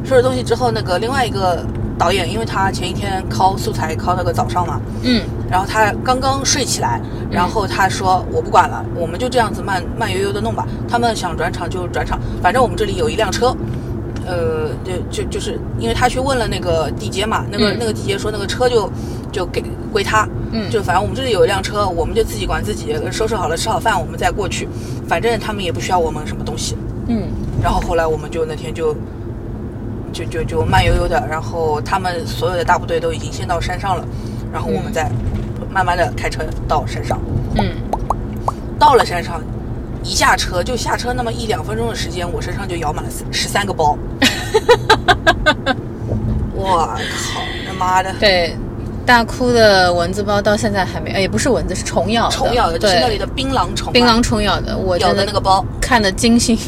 [0.04, 1.66] 收拾东西之后，那个另外一个
[1.98, 10.66] 导演，因为他前一天拷素材拷到个早上嘛，嗯然后他刚刚睡起来，然后他说我不管了，我们就这样子慢慢悠悠的弄吧。
[10.88, 13.56] 他们想转场就转场，反正我们这里有一辆车。
[14.28, 18.90] 呃，就就就是因为他去问了那个地接嘛，那个、嗯那个地接说那个车就
[19.30, 24.68] 就给归他，嗯就反正我们这里有一辆车，我们就自己管自己，收拾好了吃好饭，我们再过去，
[25.06, 26.76] 反正他们也不需要我们什么东西。
[27.06, 27.22] 嗯
[27.62, 28.96] 然后后来我们就那天就
[30.16, 34.04] 就就就慢悠悠的，然后他们所有的大部队都已经先到山上了，
[34.50, 35.10] 然后我们嗯再
[35.70, 37.20] 慢慢的开车到山上。
[37.56, 37.74] 嗯，
[38.78, 39.42] 到了山上，
[40.02, 43.98] 一下车就下车那么一两分钟的时间，我身上就摇满了十三个包。
[46.54, 48.10] 我靠，他妈的！
[48.18, 48.56] 对。
[49.04, 56.58] 大哭的蚊子包到现在还没，哎，也不是蚊子，是虫咬的，虫咬的，就是对那里的槟榔虫啊、槟榔虫咬的，我咬真的那个包，看得惊心，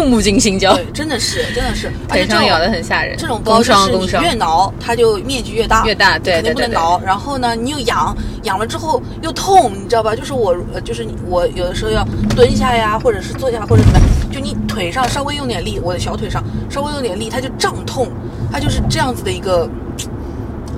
[0.00, 3.14] 触触目惊心叫，对，真的是，真的是，而且这种腿上咬的很吓人。
[3.18, 6.98] 这种包是你越挠，它就面积越大，越大对肯定不能挠。
[7.04, 10.16] 然后呢，你又痒，痒了之后又痛，你知道吧？
[10.16, 12.02] 就是我，呃就是我有的时候要
[12.34, 14.00] 蹲下呀，或者是坐下，或者怎么，
[14.32, 18.08] 就你腿上稍微用点力，我的小腿上稍微用点力，它就胀痛，
[18.50, 19.68] 它就是这样子的一个。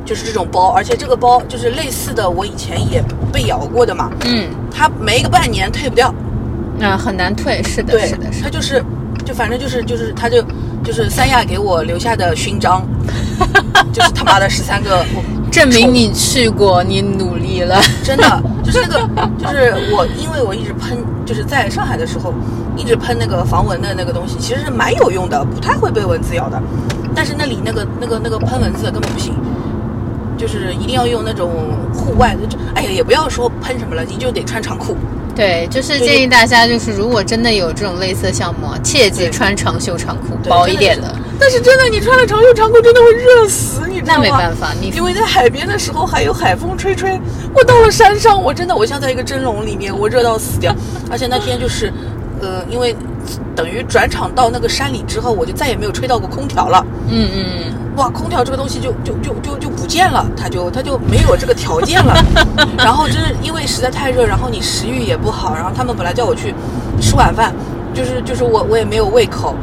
[0.04, 3.00] 就是这种包，而且这个包就是类似的，我以前也
[3.32, 6.12] 被咬过的嘛，嗯，它没个半年退不掉，
[6.80, 8.42] 啊，很难退，是的，对，是的，是的。
[8.42, 8.84] 他就是，
[9.24, 10.42] 就反正就是就是，他就
[10.82, 12.86] 就是三亚给我留下的勋章，
[13.92, 17.80] 就是他妈的十三个，我 证明你去过，你努力了。
[18.02, 22.32] 真的就是那个，就是我，因为我一直喷，就是在上海的时候
[22.76, 26.60] 一直喷那个防蚊的那个东西，其实是蛮有用的，不太会被蚊子咬的，
[27.14, 29.34] 但是那里那个那个那个喷蚊子的根本不行。
[30.34, 31.52] 就是一定要用那种
[31.94, 34.96] 户外的，就哎呀，也不要说喷什么了，你就得穿长裤。
[35.34, 41.14] 对，就是建议大家，就是如果真的有这种类似的项目，啊，切记穿长袖长裤，薄一点的。
[41.40, 44.20] 但是真的，你穿了长袖长裤，真的会热死，你知道那？
[44.20, 47.18] 没办法，你因为在海边的时候还有海风吹吹，
[47.54, 50.74] 我到了山上，我真的我像在一个蒸笼里面，我热到死掉。
[51.10, 51.92] 而且那天就是，
[52.40, 52.94] 呃，因为
[53.56, 56.84] 等于转场到那个山里之后，我就再也没有吹到过空调了。
[57.08, 62.14] 嗯嗯嗯，哇，空调这个东西就就就就就不见了，它就它就没有这个条件了。
[62.78, 66.54] 然后就是因为实在太热，然后你食欲也不好，然后他们本来叫我去
[67.00, 67.52] 吃晚饭，
[67.92, 69.54] 就是就是我我也没有胃口。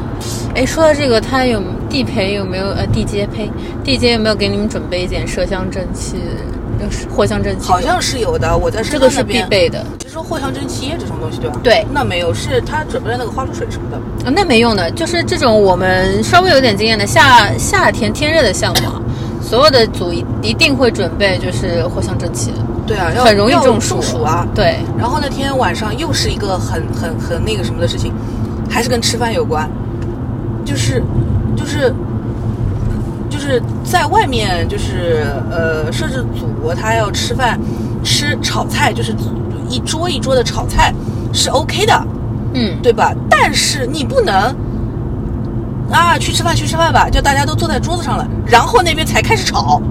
[0.54, 3.50] 哎，说到这个，他有地陪有没有呃地接呸
[3.84, 6.18] 地接有没有给你们准备一点麝香正气，
[7.15, 7.68] 藿香正气？
[7.68, 9.24] 好像是有的，我在这个是。
[9.24, 11.60] 必备的就说藿香正气液这种东西对吧？
[11.63, 13.98] 对那没有，是他准备了那个花露水什么的。
[14.26, 19.02] 啊，那没用的，就是这种我们稍微有点经验的夏夏天天热的项目啊，
[19.42, 22.52] 所有的组一一定会准备就是藿香正气，
[22.88, 24.48] 对啊，要很容易中暑啊。
[24.56, 28.12] 对，然后那天晚上又是一个很很很那个什么的事情，
[28.70, 29.70] 还是跟吃饭有关，
[30.65, 31.04] 就是
[31.56, 31.94] 就是
[33.39, 37.58] 就是在外面，就是呃，摄制组他要吃饭，
[38.04, 39.15] 吃炒菜，就是
[39.69, 40.93] 一桌一桌的炒菜
[41.34, 42.08] 是 OK 的，
[42.54, 43.13] 嗯，对吧？
[43.30, 44.54] 但是你不能
[45.89, 49.82] 啊，去吃饭去吃饭吧，就大家都坐在桌子上了，然后那边才开始炒，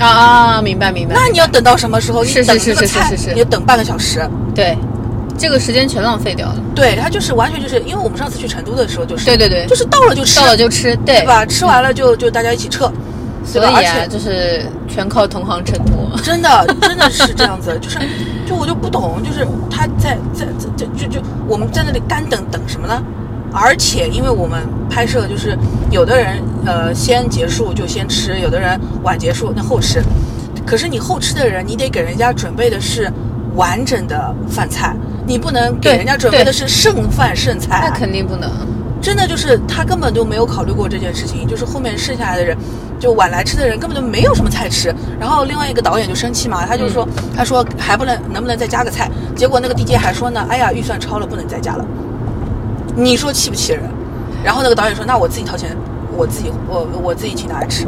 [0.00, 1.14] 啊啊，明白明白。
[1.14, 2.24] 那你要等到什么时候？
[2.24, 4.26] 你等是是这个菜是是是是你要等半个小时。
[4.54, 4.78] 对，
[5.36, 6.56] 这个时间全浪费掉了。
[6.74, 11.26] 对，他就是完全就是因为我们上次去成都的时候就是，对对对就是到了就吃，到了就吃，对对？
[11.26, 11.44] 吧？
[11.44, 12.90] 吃完了就就大家一起撤，
[13.44, 15.94] 所以啊，就是全靠同行衬托。
[16.22, 17.98] 真的真的是这样子， 就是
[18.46, 23.02] 就我就不懂，就是他在在在在就就我们在那里干等等什么呢？
[23.52, 25.56] 而且因为我们拍摄就是
[25.90, 30.02] 有的人呃先结束就先吃，有的人晚结束那后吃，
[30.66, 33.08] 可是你后吃的人你得给人家准备的是
[33.54, 38.50] 完整的饭菜，你不能给人家准备的是剩饭剩菜啊，那肯定不能。
[39.00, 42.56] 真的就是他根本就没有考虑过这件事情，就是后面剩下来的人，
[42.98, 44.94] 就晚来吃的人根本就没有什么菜吃。
[45.20, 47.06] 然后另外一个导演就生气嘛，他就说，
[47.36, 49.10] 他说还不能能不能再加个菜？
[49.36, 51.84] 结果那个 DJ 还说呢，哎呀预算超了，不能再加了。
[52.96, 53.82] 你说气不气人？
[54.42, 55.76] 然后那个导演说，那我自己掏钱，
[56.16, 57.84] 我自己我我自己请他来吃。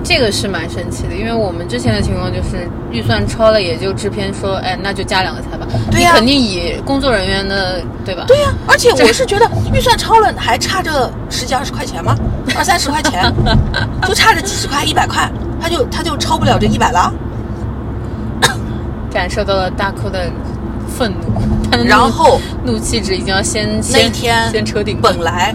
[0.00, 5.66] 嗯，这个是蛮神奇的，因为我们之前的情况就是预算超了，也就制片说，哎，那就加两个菜吧。
[5.90, 8.24] 对呀你肯定以工作人员的，对吧？
[8.26, 12.16] 对呀、而且我是觉得预算超了，还差这十几二十块钱吗？
[12.56, 13.32] 二三十块钱，
[14.06, 17.12] 就差这几十块一百块，他就他就超不了这一百了。
[19.12, 20.30] 感受到了大哭的
[20.88, 25.00] 愤怒，他的然后怒气值已经要先先天先车顶。
[25.02, 25.52] 本来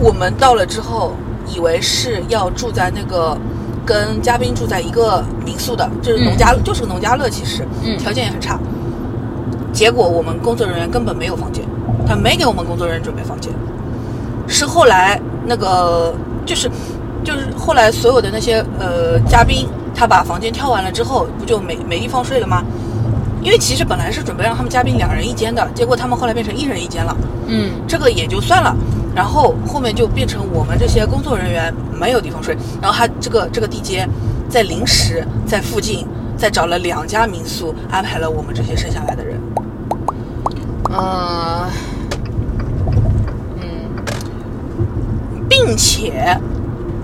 [0.00, 1.14] 我们到了之后，
[1.46, 3.36] 以为是要住在那个
[3.84, 8.58] 跟嘉宾住在一个民宿的，就是农家，就是个农家乐，其实，嗯条件也很差。
[9.72, 11.64] 结果我们工作人员根本没有房间，
[12.06, 13.52] 他没给我们工作人员准备房间，
[14.46, 16.14] 是后来那个
[16.46, 16.70] 就是
[17.24, 22.62] 就是后来所有的那些呃嘉宾，他把房间挑完了之后，不就没没地方睡了吗？
[23.42, 27.14] 因为其实本来是准备让他们嘉宾两人一间的，结果他们后来变成一人一间了。
[27.46, 28.74] 嗯，这个也就算了，
[29.14, 34.08] 然后后面就变成我们这些工作人员没有地方睡，然后他这个这个地接
[34.48, 39.40] 在临时在附近再找了两家民宿安排了我们这些剩下来的人，
[40.90, 41.70] 呃，
[43.60, 43.68] 嗯，
[45.48, 46.36] 并且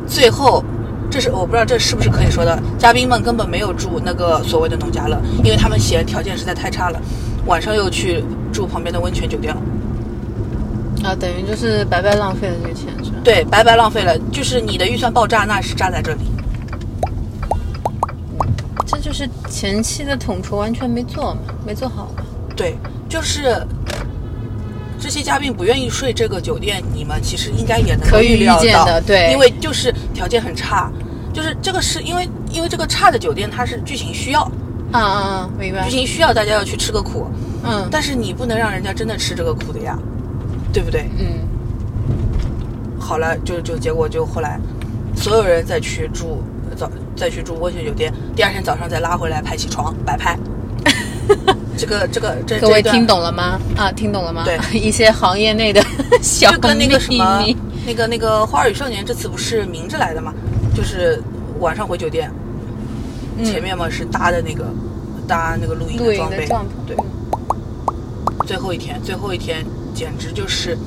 [0.07, 0.65] 最后。
[1.13, 7.01] 这是我不知道这是不是可以说的，嘉宾们根本没有住那个所谓的农家乐，因为他们嫌条件实在太差了，
[7.47, 9.61] 晚上又去住旁边的温泉酒店了。
[11.05, 13.17] 啊，等于就是白白浪费了这个钱，是吧？
[13.25, 16.21] 对，白白浪费了，就是你的预算爆炸，那是炸在这里。
[18.87, 22.25] 这就是前期的统筹完全没做嘛，没做好嘛。
[22.55, 22.77] 对，
[23.09, 23.67] 就是
[24.99, 30.91] 这些嘉宾不愿意睡这个酒店，你们其实应该也能可以预料预见到，的对因为就是条件很差，
[31.33, 34.43] 就是这个是因为因为这个差的酒店它是剧情需要，
[34.93, 35.91] 啊啊啊，明白剧。
[35.91, 37.27] 情需要大家要去吃个苦，
[37.65, 39.97] 嗯但是你不能让人家真的吃这个苦的呀，
[40.73, 41.09] 对不对？
[41.19, 41.41] 嗯，
[42.99, 44.59] 好了，就就结果就后来，
[45.17, 46.43] 所有人再去住
[46.77, 50.39] 早再去住温泉酒店，第二天早上再拉回来拍起床摆拍。
[51.77, 53.59] 这个这个这各位听懂了吗？
[53.77, 54.45] 啊，听懂了吗？
[54.45, 55.83] 对 一些行业内的
[56.21, 57.43] 小 就跟那个什么
[57.87, 60.35] 那个那个《花儿与少年》这次不是明着来的吗？
[60.75, 61.23] 就是
[61.59, 62.31] 晚上回酒店，
[63.39, 64.67] 嗯前面嘛是搭的那个
[65.27, 66.47] 搭那个露营的装备，
[66.87, 66.97] 对，
[68.47, 69.65] 最后一天，最后一天
[70.01, 70.79] 简直就是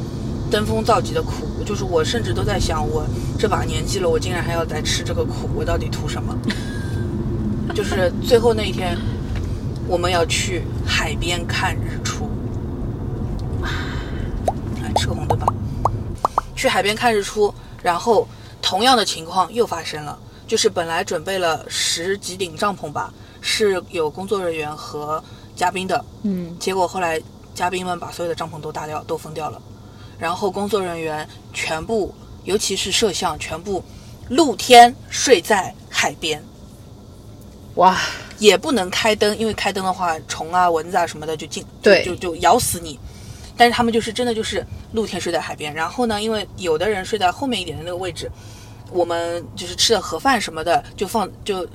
[0.50, 3.06] 登峰造极的苦，就是我甚至都在想，我
[3.38, 6.36] 这把年纪了，我竟然还要再吃这个苦，我到底图什么？
[7.76, 8.98] 就是最后那一天，
[9.88, 12.28] 我们要去海边看日出。
[14.82, 15.46] 来吃个红灯吧。
[16.56, 18.28] 去海边看日出，然后
[18.64, 25.24] 同样的情况又发生了，就是本来准备了十几顶帐篷吧，是有工作人员和
[25.56, 27.22] 嘉宾的，嗯，结果后来
[27.54, 29.62] 嘉宾们把所有的帐篷都搭掉，都封掉了，
[30.18, 33.84] 然后工作人员全部，尤其是摄像，全部
[34.30, 36.44] 露天睡在海边，
[37.76, 37.98] 哇，
[38.40, 42.04] 也不能开灯，因为开灯的话，虫啊、蚊子啊什么的就进，对。
[42.04, 43.00] 就就就咬死你。
[43.56, 48.28] 但是他们就是真的就是露天睡在海边，然后呢，因为有的人睡在后面一点的那个位置，
[48.92, 51.68] 我们就是吃的盒饭什么的，就放就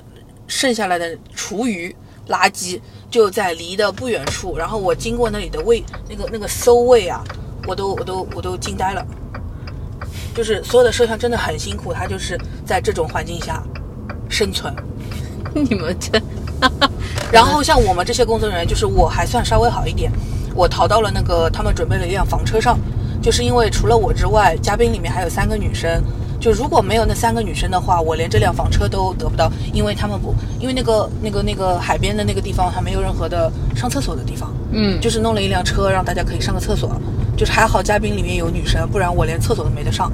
[0.45, 1.95] 剩下来的厨余
[2.29, 7.23] 垃圾就在离的不远处，然后我经过那里的位那个那个收位啊，
[7.67, 9.05] 我都我都我都惊呆了。
[10.33, 13.61] 就是所有的摄像真的很辛苦，他就是在这种环境下
[14.29, 14.73] 生存。
[15.53, 16.21] 你们这
[17.31, 20.11] 然后像我们这些工作人员，就是我还算稍微好一点，
[20.55, 22.77] 我逃到了那个他们准备了一辆房车上，
[23.21, 26.01] 就是因为除了我之外，嘉宾里面还有三个女生，
[26.39, 36.95] 就如果没有那三个女生的话，我连这辆房车都得不到，因为他们不，因为那个那个那个海边的那个地方，还没有任何的上厕所的地方，嗯，就是弄了一辆车让大家可以上个厕所，
[37.35, 40.11] 就是还好嘉宾里面有女生，不然我连厕所都没得上。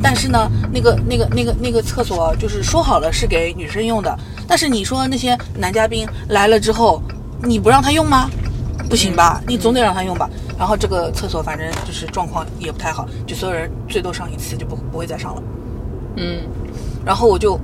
[0.00, 7.02] 但是呢，那个那个那个那个厕所就是说好了是给女生用的，但是你说那些男嘉宾来了之后，
[7.42, 8.30] 你不让他用吗？
[8.88, 10.28] 不行吧，你总得让他用吧。
[10.58, 15.42] 然后这个厕所反正就是状况也不太好，就所有人最多上一次就不不会再上了。
[16.16, 16.40] 嗯
[17.06, 17.58] 然后我就，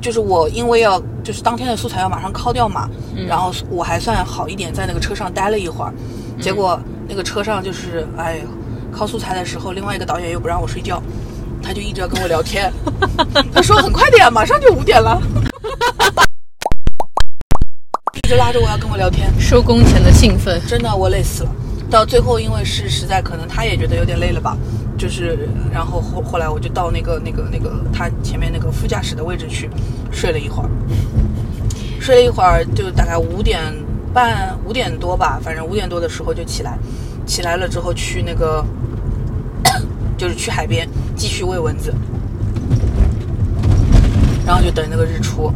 [0.00, 2.88] 就是我因为要就是当天的素材要马上拷掉嘛，
[3.28, 5.92] 然后我还算好一点，在那个车上待了一会儿，
[6.40, 11.02] 结果那个车上就是哎呦，拷素材的时候，另外一个导演又不让我睡觉，
[11.62, 12.72] 他就一直要跟我聊天，
[13.52, 15.20] 他说很快的呀，马上就五点了，
[18.24, 21.50] 一直拉着我要跟我聊天，收工前的兴奋，真的我累死了。
[21.90, 24.56] 到最后，因为是实在可能他也觉得有点累了吧，
[24.96, 29.68] 就是然后后后来我就到那个那个那个他前面那个副驾驶的位置去
[30.10, 30.70] 睡了一会儿，
[32.00, 33.60] 睡了一会儿就大概五点
[34.14, 36.78] 半五点多吧，反正五点多的时候就起来，
[37.26, 38.64] 起来了之后去那个
[40.16, 41.94] 就是去海边继续喂蚊子，
[44.46, 45.52] 然后就等那个日出。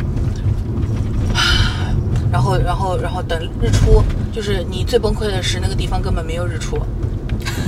[2.31, 4.03] 然后，然后，然后等日出，
[4.33, 6.79] 就是你最崩溃的是那个地方根本没有日出，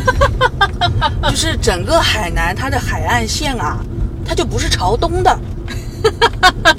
[1.29, 3.79] 就是整个海南它的海岸线啊，
[4.27, 5.39] 它就不是朝东的。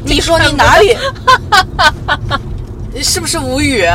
[0.03, 0.95] 你说你哪里？
[3.03, 3.85] 是不是无语？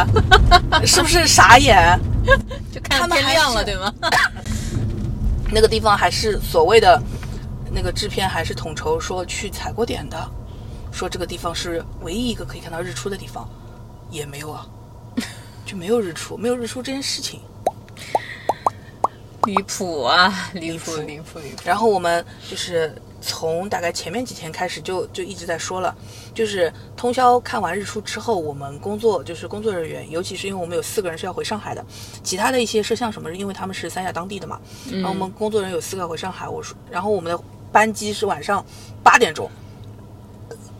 [0.84, 1.98] 是不是傻眼？
[2.72, 3.92] 就看天亮了，对吗？
[5.50, 7.00] 那个地方还是所谓的
[7.70, 10.16] 那个制片还是统筹说去踩过点的，
[10.90, 13.48] 说这个地方是唯一一个可以看到日出的地方，
[14.16, 14.66] 也没有啊，
[15.64, 17.40] 就没有日出，没有日出这件事情。
[19.44, 21.62] 离谱啊，离谱，离谱，离谱。
[21.64, 25.94] 然后我们就是从大概前面几天开始就就一直在说了，
[26.34, 31.84] 就是通宵看完日出之后，我们工作就是工作人员，尤其是因为我们有四个人是要回上海的，
[32.24, 34.60] 其他的一些摄像什么，因为他们是三亚当地的嘛，
[34.90, 37.40] 然后我们工作人员有四个要回上海，我说，然后我们的
[37.70, 38.64] 班机是晚上
[39.04, 39.48] 八点钟。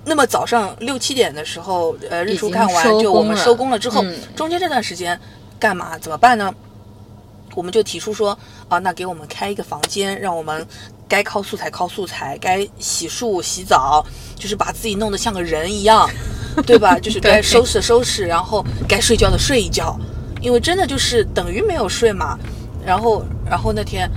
[0.09, 5.21] 那么早上六七点的时候，呃，日出看完就我们收工了之后，嗯中间这段时间
[5.59, 5.99] 干嘛？
[5.99, 6.55] 怎么办呢？
[7.55, 8.39] 我们就提出说
[8.69, 10.65] 啊，那给我们开一个房间，让我们
[11.09, 16.09] 该靠素材靠素材，该洗漱洗澡，就是把自己弄得像个人一样，
[16.67, 16.99] 对吧？
[17.01, 19.99] 就是该收拾收拾，然后该睡觉的睡一觉，
[20.41, 22.39] 因为真的就是等于没有睡嘛。
[22.85, 24.09] 然后，然后那天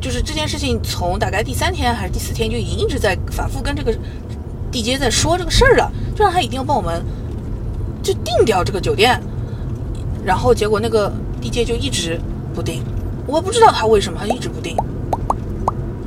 [0.00, 3.92] 就是这件事情，从大概第三天还是第四天就已经一直在反复跟这个
[4.70, 7.02] 地接在说这个事儿了，就让他一定要帮我们
[8.02, 9.20] 就定掉这个酒店。
[10.24, 11.10] 然后结果那个
[11.40, 12.20] 地接就一直
[12.54, 12.82] 不定，
[13.26, 14.76] 我不知道他为什么他一直不定。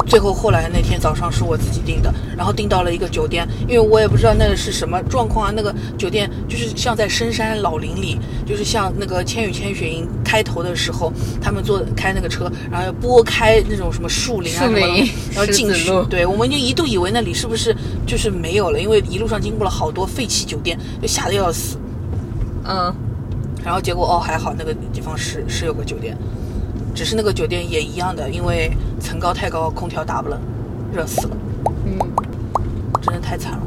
[0.07, 5.53] 最后后来那天早上是我自己订的，然后订到了一个酒店，因为我也不知道那个是什么状况啊。
[5.55, 15.91] 那个酒店就是像在深山老林里，就是像那个《千与千寻》开头的时候，他们坐开那个车，然后要拨开那种什么树林啊什么的， 然后进去。
[16.09, 17.75] 对，我们就一度以为那里是不是
[18.05, 21.77] 就是没有了，因为一路上经过了好多废弃酒店，就吓得要死。
[22.63, 22.93] 嗯，
[23.63, 26.17] 然后结果哦还好，那个地方是是有个酒店，
[26.93, 30.39] 只是那个酒店也一样的，因为层高太高，空调打不冷，
[30.93, 31.37] 热死了，
[31.85, 31.97] 嗯，
[33.01, 33.59] 真的太惨了。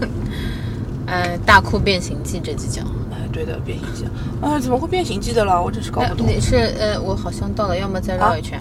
[1.06, 2.84] 呃，大哭变形记这几讲。
[3.10, 4.04] 哎，对的，变形记，
[4.42, 5.62] 啊，怎么会变形记的了？
[5.62, 6.26] 我真是搞不懂。
[6.26, 8.60] 呃你是呃，我好像到了，要么再绕一圈，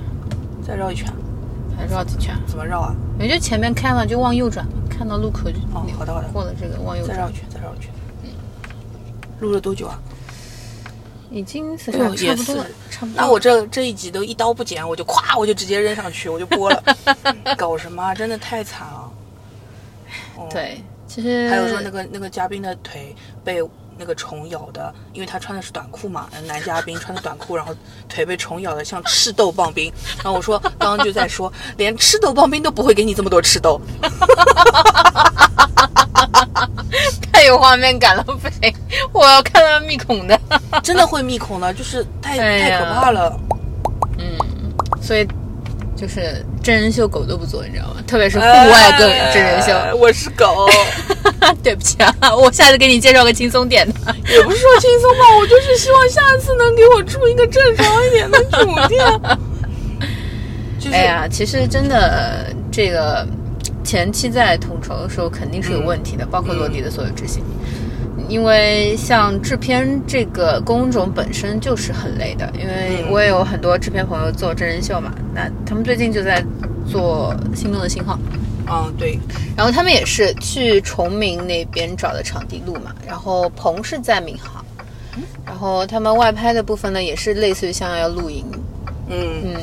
[0.65, 1.11] 再绕一圈，
[1.75, 2.33] 还绕几圈？
[2.47, 2.95] 怎么绕啊？
[3.19, 7.89] 你就前面开了就往右转，看到路口就哦好的好的过了这个往右转，再绕一圈，再绕一圈。
[8.23, 8.29] 嗯
[9.39, 9.99] 录了多久啊？
[11.37, 13.13] 已经差不多了，差不多。
[13.15, 16.83] 那我这这一集都一刀不剪，我就咵我就直接扔上去，我就播了。
[17.57, 18.15] 搞什么啊？
[18.15, 19.11] 真的太惨了。
[20.35, 23.61] 哦对，其实还有说那个那个嘉宾的腿被
[23.99, 27.75] 那个虫咬的，因为他穿的是短裤嘛，呃男嘉宾穿的短裤，然后
[28.07, 29.91] 腿被虫咬的像赤豆棒冰。
[30.17, 33.81] 然后我说刚刚就在说，连赤豆棒冰都不会给你这么多赤豆，
[37.37, 38.73] 太有画面感了，不行，
[39.13, 40.39] 我要看到密孔的。
[40.81, 43.39] 真的会密孔的，就是太、哎太可怕了。
[44.17, 44.35] 嗯
[44.99, 45.25] 所以
[45.95, 48.01] 就是真人秀狗都不做，你知道吗？
[48.07, 49.71] 特别是户外更真人秀。
[49.71, 50.67] 哎我是狗，
[51.61, 53.93] 对不起啊，我下次给你介绍个轻松点的。
[54.27, 58.99] 也不是说轻松吧，我就是希望下次能给我住一个正常一点的酒店。
[60.79, 63.27] 就是、哎呀，其实真的这个
[63.87, 67.41] 前期在统筹的时候肯定是有问题的，包括落地的所有执行。
[68.27, 76.43] 因为像制片这个工种本身就是很累的，因为我也有很多制片朋友做真人秀嘛，那他们最近就在
[76.85, 78.15] 做《心动的信号》，
[78.69, 79.17] 嗯，对，
[79.55, 84.61] 然后他们也是去崇明那边找的场地录嘛，然后棚是在闵行，
[85.45, 88.43] 然后他们外拍的部分呢，也是类似于像要露营，
[89.07, 89.55] 嗯，嗯，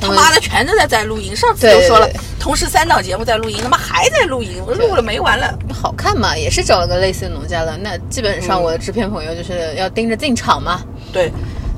[0.00, 1.34] 他妈的全都在在录音。
[1.34, 5.58] 上次对都说了同时三档节目在录音，他妈还在录音，我录了没完了。
[5.72, 7.76] 好看嘛，也是找了个类似的农家乐。
[7.76, 10.82] 那基本上嗯我的制片朋友就是要盯着进场嘛，
[11.12, 11.30] 对，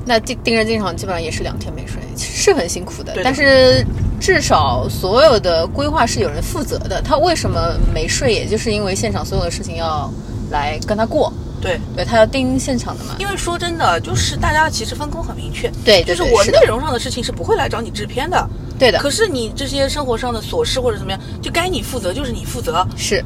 [0.05, 3.13] 那盯盯着进场基本上也是两天没睡，是很辛苦的。
[3.13, 3.85] 的但是
[4.19, 7.01] 至少所有的规划是有人负责的。
[7.01, 10.11] 他为什么没睡，也就是因为现场所有的事情要
[10.51, 13.15] 来跟他过，对，对他要盯现场的嘛。
[13.17, 18.47] 因为说真的，就是大家其实分工很明确，对对对，就是我内容上的事情是不会来找你制片的，
[18.77, 23.23] 对的，可是你这些生活上的琐事或者怎么样，就该你负责就是你负责，是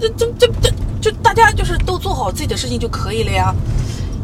[0.00, 3.54] 这这这这就大家就是都做好自己的事情就可以了呀。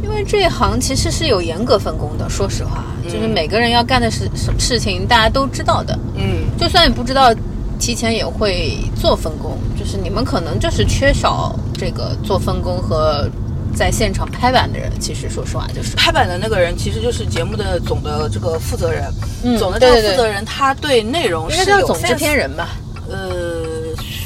[0.02, 2.28] 因为这一行其实是有严格分工的。
[2.28, 5.98] 说实话，就是每个人要干的事事事情，大家都知道的。
[6.14, 7.34] 嗯，就算你不知道，
[7.80, 9.58] 提前也会做分工。
[9.76, 13.28] 就是你们可能就是缺少这个做分工和
[13.74, 14.90] 在现场拍板的人。
[14.98, 19.12] 其实说实话，就是拍板的那个人其实就是节目的总的这个负责人，
[19.44, 22.70] 嗯总的这个负责人他对内容应该是有叫总制片人吧？
[23.08, 23.62] 呃，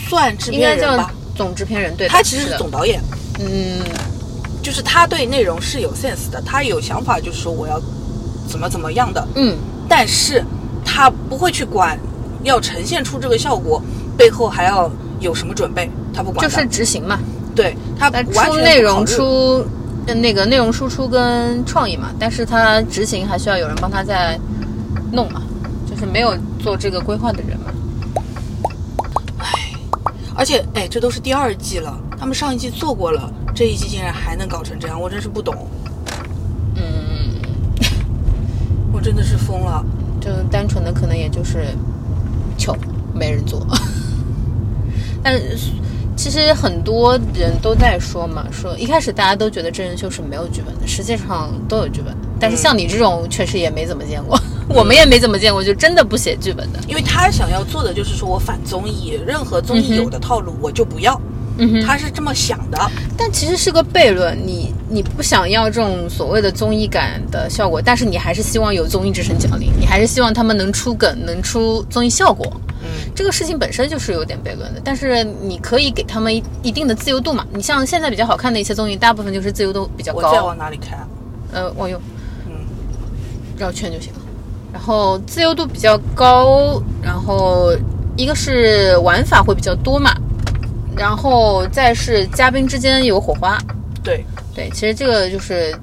[0.08, 1.94] 算制应该叫片人吧，总制片人。
[1.96, 3.02] 对，他其实是总导演，
[3.38, 3.82] 嗯，
[4.62, 7.80] 就是他对内容是有 sense 的，他有想法，就是说我要
[8.48, 9.56] 怎么怎么样的，嗯，
[9.88, 10.42] 但是
[10.84, 11.98] 他不会去管
[12.42, 13.82] 要呈现出这个效果
[14.16, 17.18] 背后还要有什么准备，他不管，就是执行嘛。
[17.54, 19.64] 对他出内容出
[20.06, 24.38] 呃那个内容输出跟创意嘛，但是他执行还需要有人帮他在
[25.12, 25.42] 弄嘛，
[25.88, 27.66] 就是没有做这个规划的人嘛。
[30.36, 35.68] 而且哎，这都是第二季了，他们上一季做过了，这一季竟然还能搞成这样，我真是不懂，
[36.76, 36.82] 嗯，
[38.90, 39.84] 我真的是疯了。
[40.20, 41.64] 就单纯的可能也就是
[42.58, 42.76] 穷，
[43.14, 43.66] 没人做。
[45.22, 45.72] 但是
[46.20, 52.14] 其实很多人都在说嘛，说一开始大家都觉得真人秀是没有剧本的，实际上都有剧本。
[52.38, 56.78] 但是像你这种确实也没怎么见过， 我们也没怎么见过，就真的不写剧本的。
[56.86, 61.18] 因为他想要做的就是说我反综艺，任何综艺有的套路我就不要，
[61.56, 62.78] 嗯哼，他是这么想的。
[63.16, 72.52] 但其实是个悖论，你你不想要这种所谓的综艺感的效果，但是你还是希望有综艺之声降临，你还是希望他们能出梗，能出综艺效果。
[72.82, 77.46] 嗯，这个事情本身就是有点悖论的，但是你可以给他们一一定的自由度嘛。
[77.52, 81.06] 你像现在比较好看的一些综艺，大部分就是自由度比较我再高，往哪里开啊？
[81.52, 82.00] 呃，往右
[82.46, 82.52] 嗯，
[83.56, 84.18] 绕圈就行了。
[84.72, 87.72] 然后自由度比较高，然后
[88.16, 90.14] 一个是玩法会比较多嘛，
[90.96, 93.58] 然后再是嘉宾之间有火花，
[94.02, 94.24] 对，
[94.54, 95.74] 对，其实这个就是，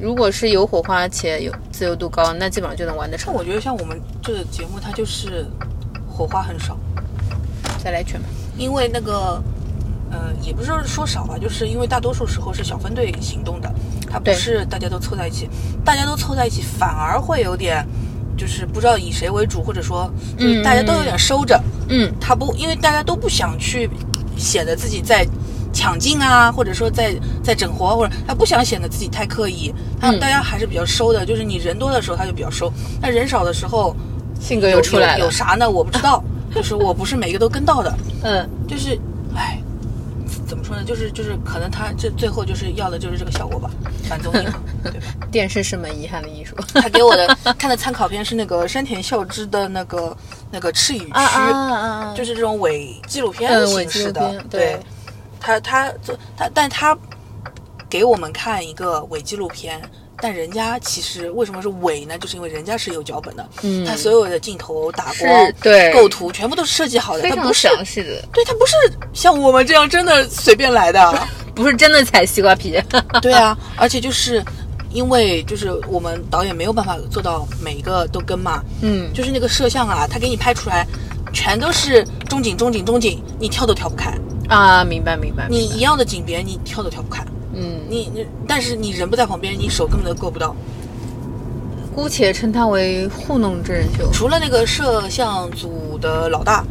[0.00, 3.32] 如果是有火花且有自由度高，那基本上就能玩得成。
[3.32, 5.46] 我觉得像我们这个节目，它就是
[6.08, 6.76] 火花很少，
[7.82, 8.28] 再来一圈吧。
[8.58, 9.40] 因为那个，
[10.10, 13.72] 呃，也不是说少吧，就是因为大多数时候是小分队行动的，
[14.10, 15.48] 它不是大家都凑在一起，
[15.84, 17.86] 大家都凑在一起反而会有点，
[18.36, 23.88] 就是不知道以谁为主，或者说嗯大家都有点收着，嗯，他不，因为大家都不想去
[24.36, 25.26] 显得自己在
[25.86, 27.14] 抢镜啊，或者说在
[27.44, 33.94] 在整活，或者他不想显得自己太刻意，他、嗯大家还是比较收的，就是你人多的时候他就比较收，那人少的时候
[34.40, 35.20] 性格又出来了。
[35.20, 35.70] 有有啥呢？
[35.70, 36.20] 我不知道，
[36.52, 38.98] 就是我不是每个都跟到的，嗯，就是，
[39.36, 39.60] 唉，
[40.44, 40.82] 怎么说呢？
[40.82, 43.70] 就是就是可能他这最后就是要的就是这个效果吧，
[44.08, 44.98] 反综艺嘛， 对吧？
[45.30, 46.56] 电视是门遗憾的艺术。
[46.74, 50.16] 他给我的看的参考片是那个山田孝之的那个
[50.50, 51.10] 那个赤羽区。
[51.12, 52.14] 啊啊啊！
[52.16, 54.80] 就是这种伪纪录片嗯伪形式的，对，
[55.46, 56.96] 他他做他，但他
[57.88, 59.80] 给我们看一个伪纪录片，
[60.20, 62.18] 但人家其实为什么是伪呢？
[62.18, 68.74] 就是因为人家是有脚本的，嗯他所有的镜头、打光、对构图全部都是设计好的，非常他不是，详细的，对他不是
[69.12, 72.82] 像我们这样真的随便来的， 不是真的踩西瓜皮。
[73.22, 74.42] 对啊，而且就是。
[74.92, 80.86] 因为就是我们导演没有办法做到每一个都跟嘛，嗯，就是那个摄像啊，他给你拍出来，
[81.34, 84.14] 全都是中景、中景、中景，你跳都跳不开。
[84.48, 85.46] 啊，明白明白。
[85.48, 87.24] 你一样的景别，你跳都跳不开。
[87.54, 90.54] 嗯，你你，但是你人不在旁边，你手根本都够不到。
[91.94, 94.10] 姑且称他为糊弄真人秀。
[94.12, 96.64] 除了那个摄像组的老大，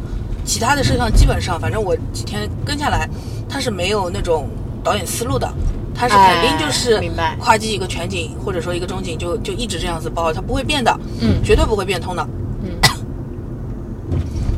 [0.44, 3.08] 其他的摄像基本上，反正我几天跟下来，
[3.48, 4.48] 他是没有那种
[4.84, 5.52] 导演思路的。
[5.98, 12.28] 他是肯定就是哎明白夸叽一个全景或者说一个中景就就一直这样子包，他不会变的，嗯绝对不会变通的。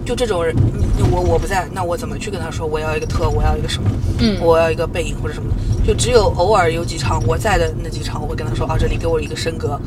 [0.09, 0.57] 嗯，就这种人，
[1.11, 3.91] 我我不在，那我怎么去跟他说我要一个特，我要一个什么？
[4.21, 4.39] 嗯。
[4.41, 5.51] 我要一个背影或者什么？
[5.51, 9.79] 的，就只有偶尔有几场我在的那几场，我会跟他说啊，这里给我一个升格，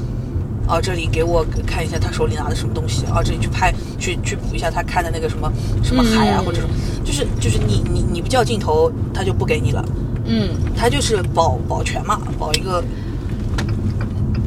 [0.67, 3.05] 啊，这里给我看一下他手里拿的什么东西。
[3.07, 5.51] 啊，这里去拍去去补一下他看的那个什么
[5.83, 6.45] 什么海啊，嗯。
[6.45, 6.69] 或者说
[7.03, 9.83] 就是就是你你你不叫镜头，他就不给你了，
[10.25, 12.83] 嗯，他就是保保全嘛，保一个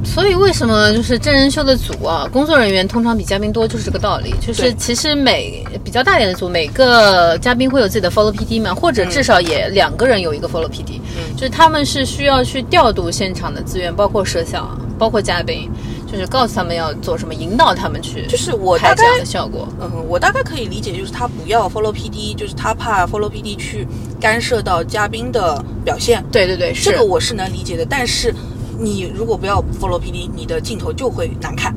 [0.04, 4.34] 所以为什么就是真人秀的组啊，工作人员通常比嘉宾多，就是这个道理。
[4.40, 15.68] 就是其实每比较大点的组，每个嘉宾会有自己的 follow PD 嘛，或者至少也两个人有一个 follow PD，、嗯就是他们是需要去调度现场的资源，包括摄像，包括嘉宾，
[16.10, 19.66] 就是告诉他们要做什么，引导他们去，就是我大拍这样概的效果。
[19.80, 23.86] 嗯，我大概可以理解，就是他不要 follow PD，就是他怕 follow PD 去
[24.20, 27.84] 干涉到嘉宾的表现，对对对，这个我是能理解的。
[27.84, 28.32] 但是
[28.78, 31.74] 你如果不要 follow PD，你的镜头就会难看，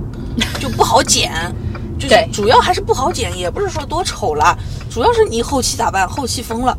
[0.59, 1.31] 就不好剪。
[1.99, 4.55] 就是主要还是不好剪，也不是说多丑啦，
[4.87, 6.07] 主要是你后期咋办？
[6.07, 6.77] 后期疯了。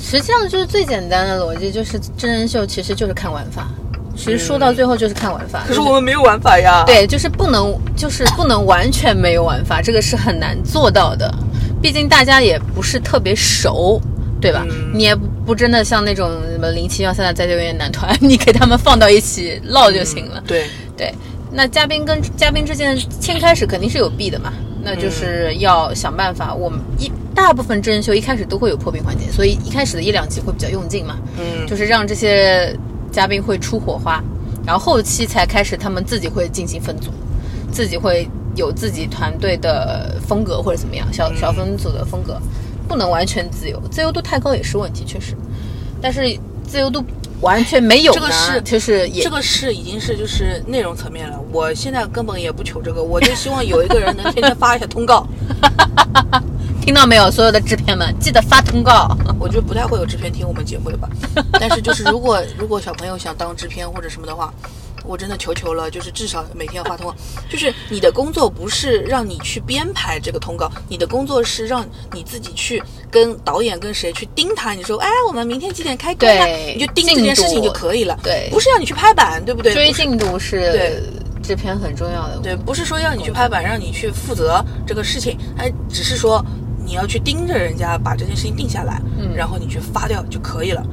[0.00, 3.68] 实际上就是最简单的逻辑，就是真人秀其实就是看玩法。
[4.16, 5.64] 其实说到最后就是看玩法。
[5.66, 11.32] 可是我们没有玩法呀。，对，就是不能，就是不能完全没有玩法，这个是很难做到的。
[11.82, 14.00] 毕竟大家也不是特别熟，
[14.40, 14.64] 对吧？
[14.70, 20.42] 嗯你也不不真的像那种什么零七幺三的再救援男团，你给他们放到一起唠就行了。
[20.46, 20.66] 对，
[20.96, 21.14] 对，
[21.52, 26.54] 那嘉宾跟嘉宾之间的先开始肯定是有弊的嘛，那就是要想办法。
[26.54, 31.16] 我们一大部分真人秀一开始都会有破冰环节，所以一开始的一两集会比较用劲嘛。
[31.38, 32.76] 嗯，就是让这些
[33.10, 34.22] 嘉宾会出火花，
[34.66, 37.10] 然后后期才开始他们自己会进行分组，
[37.72, 42.40] 自己会有自己团队的风格或者怎么样，嗯小小分组的风格，
[42.90, 45.36] 不能完全自由，自由度太高也是问题，确实，
[46.02, 46.36] 但是
[46.66, 47.04] 自由度
[47.40, 51.38] 完全没有呢，这个是就是也这个是已经是就是内容层面了。
[51.52, 55.24] 我现在根本也不求这个，我就希望有一个人能天天发一下通告。
[56.82, 59.16] 听到没有，所有的制片们记得发通告。
[59.38, 61.08] 我觉得不太会有制片听我们节目的吧，
[61.60, 64.52] 但是就是如果如果小朋友想当制片或者什么的话，
[65.10, 67.16] 我真的求求了，就是至少每天要发通告。
[67.50, 72.80] 就是你的工作不是让你去编排这个通告，你的工作是让你自己去
[73.10, 74.72] 跟导演跟谁去盯他。
[74.72, 76.44] 你说，哎，我们明天几点开工啊？
[76.44, 78.16] 对你就盯这件事情就可以了。
[78.22, 79.74] 对不是让你去拍板，对不对？
[79.74, 81.02] 追进度是对
[81.42, 82.38] 制片很重要的。
[82.40, 86.40] 对，不是说要你去拍板，让你去负责这个事情，哎，只是说
[86.86, 90.86] 你要去盯着人家把这件事情定下来，嗯然后你去发掉就可以了。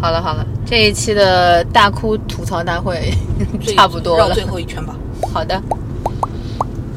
[0.00, 3.12] 好了好了，这一期的大哭吐槽大会
[3.74, 4.28] 差不多了。
[4.28, 4.94] 绕最后一圈吧。
[5.32, 5.60] 好的，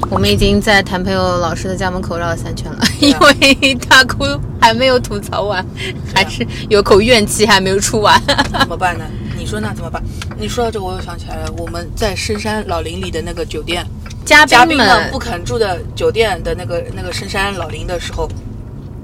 [0.10, 4.26] 我们已经在谭朋友老师的家门口绕了三圈了，因为大哭
[4.60, 5.66] 还没有吐槽完，
[6.14, 8.22] 还是有口怨气还没有出完。
[8.60, 9.06] 怎么办呢？
[9.38, 10.04] 你说那怎么办？
[10.38, 13.86] 你说到这，我又想起来了，我们在深山老林里的那个酒店，
[14.26, 18.30] 嘉嘉宾们不肯住的酒店的那个那个深山老林的时候，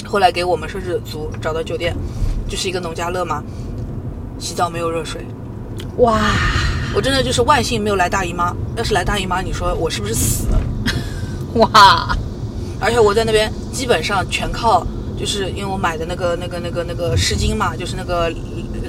[0.05, 1.95] 后来给我们摄制组找到酒店，
[2.47, 3.41] 就是一个农家乐嘛，
[4.39, 5.25] 洗澡没有热水。
[5.97, 6.19] 哇，
[6.93, 10.61] 我真的就是万幸没有来大姨妈，要是来大姨妈，你说我是不是死了？
[11.55, 12.17] 哇，
[12.79, 14.85] 而且我在那边基本上全靠，
[15.17, 18.29] 就是因为我买的那个那个那个那个湿巾嘛，就是那个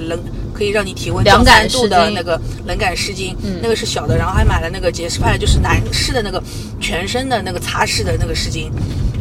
[0.07, 0.19] 冷
[0.53, 6.43] 可以让你体温降凉感三度的那个冷感湿巾，嗯那个是小的，然后还买了那个洁士派，就是男士的那个
[6.79, 8.69] 全身的那个擦拭的那个湿巾，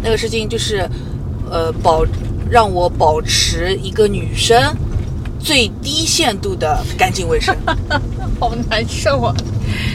[0.02, 0.88] 那个湿巾就是
[1.48, 2.04] 呃保
[2.50, 4.74] 让我保持一个女生
[5.39, 7.57] 最低限度的干净卫生，
[8.41, 9.34] 好难受啊！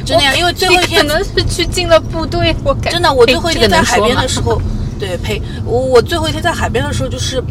[0.05, 4.61] 真的呀，因为最后一天可能是去进了部队，我感真的，我最后一天在海边的时候，
[4.99, 7.43] 对呸，我我最后一天在海边的时候就是。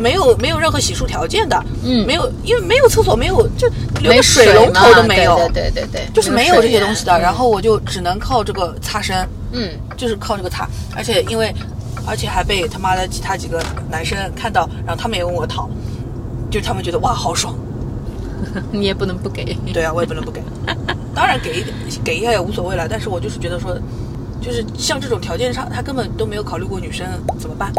[0.00, 3.68] 没有没有任何洗漱条件的，嗯没有，因为没有厕所，没有，就
[4.00, 7.14] 连没个水龙头都没有，对对对对对，就是没有这些东西的。
[7.14, 11.52] 水然后我就只能靠这个擦身，嗯，就是靠这个擦，而且因为，
[12.06, 13.60] 而且还被他妈的其他几个
[13.90, 15.68] 男生看到，然后他们也问我讨，
[16.50, 17.54] 就是他们觉得哇好爽，
[18.72, 19.56] 你也不能不给。
[19.72, 20.42] 对啊，我也不能不给，
[21.14, 21.74] 当然给一点
[22.04, 23.78] 给一下也无所谓了，但是我就是觉得说，
[24.40, 27.06] 就是像这种条件上，他根本都没有考虑过女生
[27.38, 27.72] 怎么办。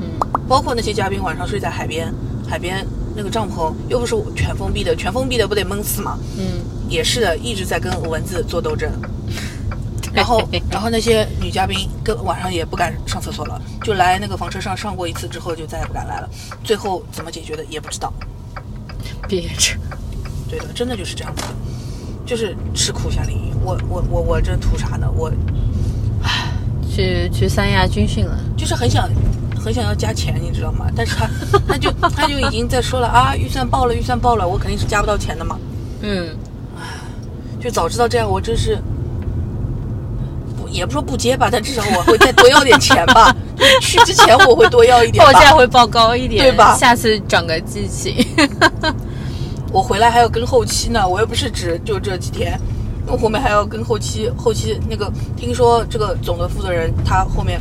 [0.00, 0.08] 嗯，
[0.48, 2.12] 包括那些嘉宾晚上睡在海边，
[2.48, 2.86] 海边
[3.16, 6.18] 那个帐篷又不是全封闭的，全封闭的不得闷死吗？
[6.38, 6.44] 嗯，
[6.88, 8.90] 也是的，一直在跟蚊子做斗争。
[10.14, 10.40] 然后，
[10.70, 16.28] 然后那些女嘉宾跟晚上也不敢上厕所了，就来那个房车上上过一次之后，就再也不敢来了。
[16.62, 18.12] 最后怎么解决的也不知道。
[19.28, 19.74] 憋着。
[20.48, 21.48] 对的，真的就是这样子的，
[22.24, 23.52] 就是吃苦夏令营。
[23.64, 25.10] 我我我我这图啥呢？
[25.10, 25.32] 我
[26.22, 26.52] 唉
[26.88, 29.10] 去去三亚军训了，就是很想
[29.58, 30.86] 很想要加钱，你知道吗？
[30.94, 31.28] 但是他
[31.66, 35.58] 他就他就已经在说了啊，预算爆了，预算爆了，我肯定是加不到钱的嘛。
[36.02, 36.36] 嗯，
[36.76, 36.82] 唉
[37.58, 38.93] 就早知道这样，我真是不
[40.74, 43.34] 也不说不接吧，但至少我会再多要点钱吧。
[43.80, 45.32] 去之前我会多要一点吧。
[45.32, 48.14] 报价会报高一点，对吧下次长个记性。
[49.72, 52.58] 我回来还要跟后期呢，我又不是只就这几天，
[53.06, 57.60] 我后面还要跟后期，后期那个听说这个总的负责人他后面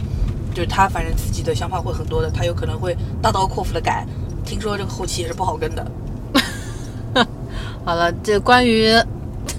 [0.53, 4.05] 就是他反正自己的想法会很多的，他有可能会大刀阔斧的改，
[4.45, 5.86] 听说这个后期也是不好跟的。
[7.86, 8.91] 好了，这关于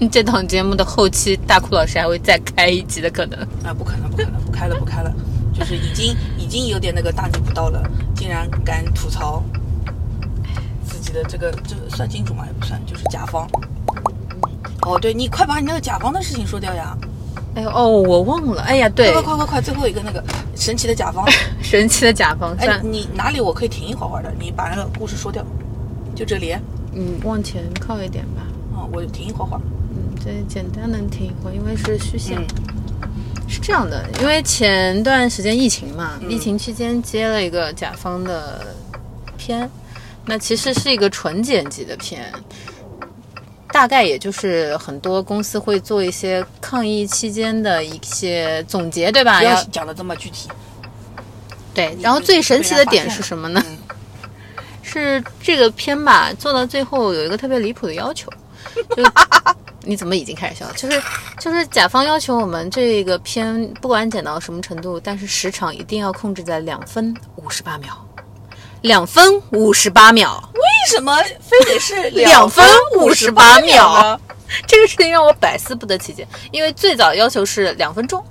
[0.11, 3.38] 这档节目的后期，大哭老师还会再开一集的可能。
[3.64, 5.14] 啊，不可能，不可能，不开了，不开了，
[5.53, 7.82] 就是已经已经有点那个大逆不道了，
[8.14, 9.42] 竟然敢吐槽
[10.84, 12.45] 自己的这个这个算金主吗？
[12.47, 13.49] 也不算，就是甲方。
[14.82, 16.97] 哦，对你快把你那个甲方的事情说掉呀！
[17.55, 18.62] 哎呦哦，我忘了。
[18.62, 20.22] 哎呀，对快，快快快快，最后一个那个
[20.57, 21.24] 神奇的甲方。
[21.62, 24.32] 神奇的甲方，哎，你哪里我可以停一会儿会儿的？
[24.38, 25.42] 你把那个故事说掉，
[26.14, 26.61] 就这里啊，
[26.92, 28.42] 嗯，往前靠一点吧。
[28.92, 29.61] 我停一会儿会儿。
[30.24, 32.38] 嗯，对，简单能听一会儿，因为是虚线。
[32.38, 32.46] 嗯
[33.46, 38.74] 是这样的，因为前段时间疫情嘛，嗯疫情期间接了一个甲方的
[39.36, 39.70] 片，
[40.24, 42.32] 那其实是一个纯剪辑的片，
[43.70, 49.38] 大概也就是很多公司会做一些抗疫期间的一些总结，对吧？
[49.38, 50.48] 不要要讲的这么具体。
[51.74, 53.62] 对，然后最神奇的点是什么呢？
[53.66, 53.78] 嗯
[54.82, 58.28] 是这个片吧，做到最后有一个特别离谱的要求，
[58.96, 59.02] 就
[59.85, 60.72] 你怎么已经开始笑了？
[60.74, 61.03] 就是
[61.39, 67.89] 就是甲方要求我们这个片不管剪到什么程度，但是时长一定要控制在两分五十八秒，
[68.82, 70.61] 两分五十八秒，为
[70.91, 72.66] 什么非得是 两分
[72.97, 74.20] 五58八秒？
[74.66, 78.24] 这个事情让我百思不得其解，因为最早要求是两分钟。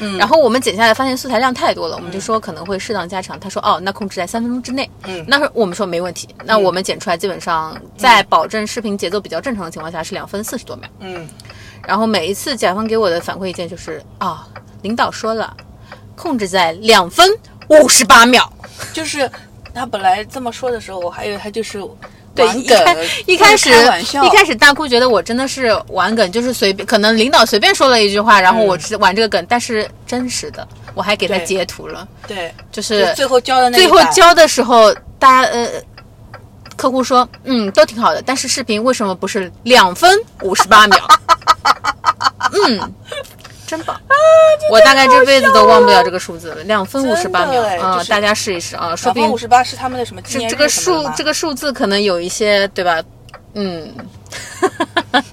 [0.00, 3.38] 嗯然后我们剪下来发现素材量太多了，我们就说可能会适当加长。
[3.38, 4.90] 他说哦，那控制在三分钟之内。
[5.04, 6.28] 嗯那我们说没问题。
[6.44, 10.88] 那我们剪出来基本上在保证视频节奏比较正常的情况下是两分四十多秒。
[11.00, 11.28] 嗯，
[11.86, 14.46] 然后每一次甲方给我的反馈意见就是啊、
[14.82, 15.56] 领导说了，
[16.14, 17.28] 控制在两分
[17.68, 18.52] 五十八秒。
[18.92, 19.30] 就是
[19.72, 21.82] 他本来这么说的时候，我还以为他就是
[22.36, 23.70] 对，玩梗一开一开始
[24.22, 35.68] 一开始大哭觉得我真的是玩梗，就是随便，可能领导随便说了一句话，然后我是玩这个梗，但是真实的，我还给他截图了，对，就是最后交的那最后交的时候，大家呃，
[36.76, 40.98] 客户说嗯都挺好的，但是视频为什么不是两分五十八秒？
[42.68, 42.94] 嗯，
[43.66, 44.00] 真棒！
[44.70, 53.02] 我大概这辈子都忘不了这个数字了，两分五十八秒啊、就是大家试一试啊，说不定五十八是他们的什么这这个数这个数字可能有一些对吧？
[53.54, 53.94] 嗯，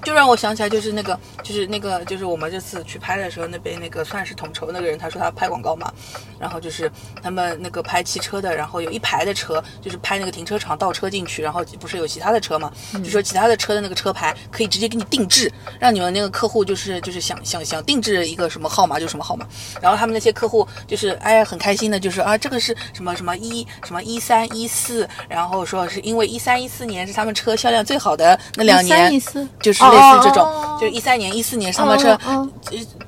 [0.02, 5.92] 就让我想起来，就是那个，就是那个，就是我们这次去拍的时候，那边那个算是统筹那个人，他说他拍广告嘛，
[6.38, 6.90] 然后就是
[7.22, 12.72] 他们那个拍汽车的，然后有一排的车，就是拍那个停车场倒车进去，然后不是有其他的车嘛，
[13.02, 19.46] 就说其他的车的那个车牌可以直接给你定制，让你们那个客户就是就是想想想定制一个什么号码就什么号码，
[19.80, 32.18] 然后他们那些客户就是哎呀很开心的，就是啊这个是什么什么一什么一三一四，然后说是因为一三一四年是他们车销量最好的那两年，一四就是类似这种，哦就是一三年、一四年上班车、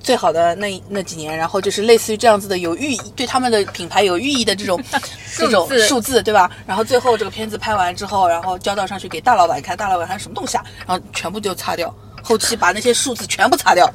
[0.01, 4.83] 最好的那那几年，然后就是类似于这样子的有寓意，对他们的品牌有寓意的这种
[5.37, 6.51] 这种数字，对吧？
[6.67, 10.65] 然后最后这个片子拍完之后，然后交到上去给大老板看，大老板看什么东西啊？
[10.87, 11.93] 然后全部就擦掉，
[12.23, 13.91] 后期把那些数字全部擦掉。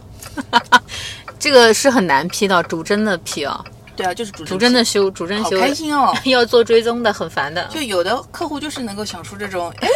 [1.40, 3.64] 这个是很难批到，主帧的批啊，
[3.96, 6.14] 对啊，就是主主帧的修，主帧好修，开心哦！
[6.26, 9.88] 要做追踪的，很烦的，就有的客户就是能够想出这种，哎，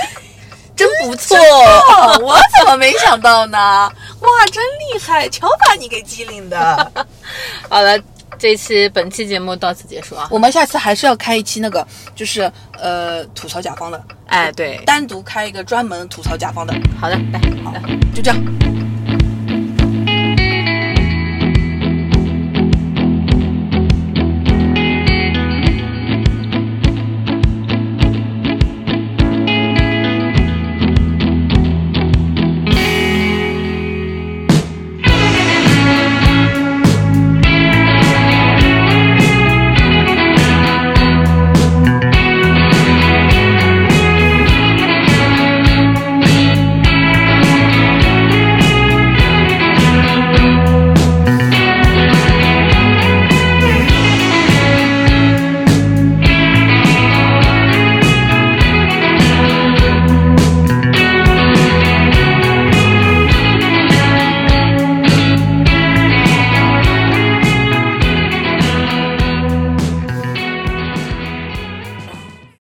[0.76, 1.38] 真不错。
[1.38, 3.58] 哦，我怎么没想到呢？
[3.58, 5.30] 哇，真厉害！
[5.30, 6.92] 瞧把你给机灵的。
[7.70, 7.98] 好了，
[8.38, 10.28] 这期本期节目到此结束啊。
[10.30, 17.40] 我们下次还是要开一期那个，就是呃吐槽甲方的，哎，对，单独开一个专门吐槽甲方的，好的，来，
[17.74, 17.82] 来。
[18.14, 18.75] 就这样。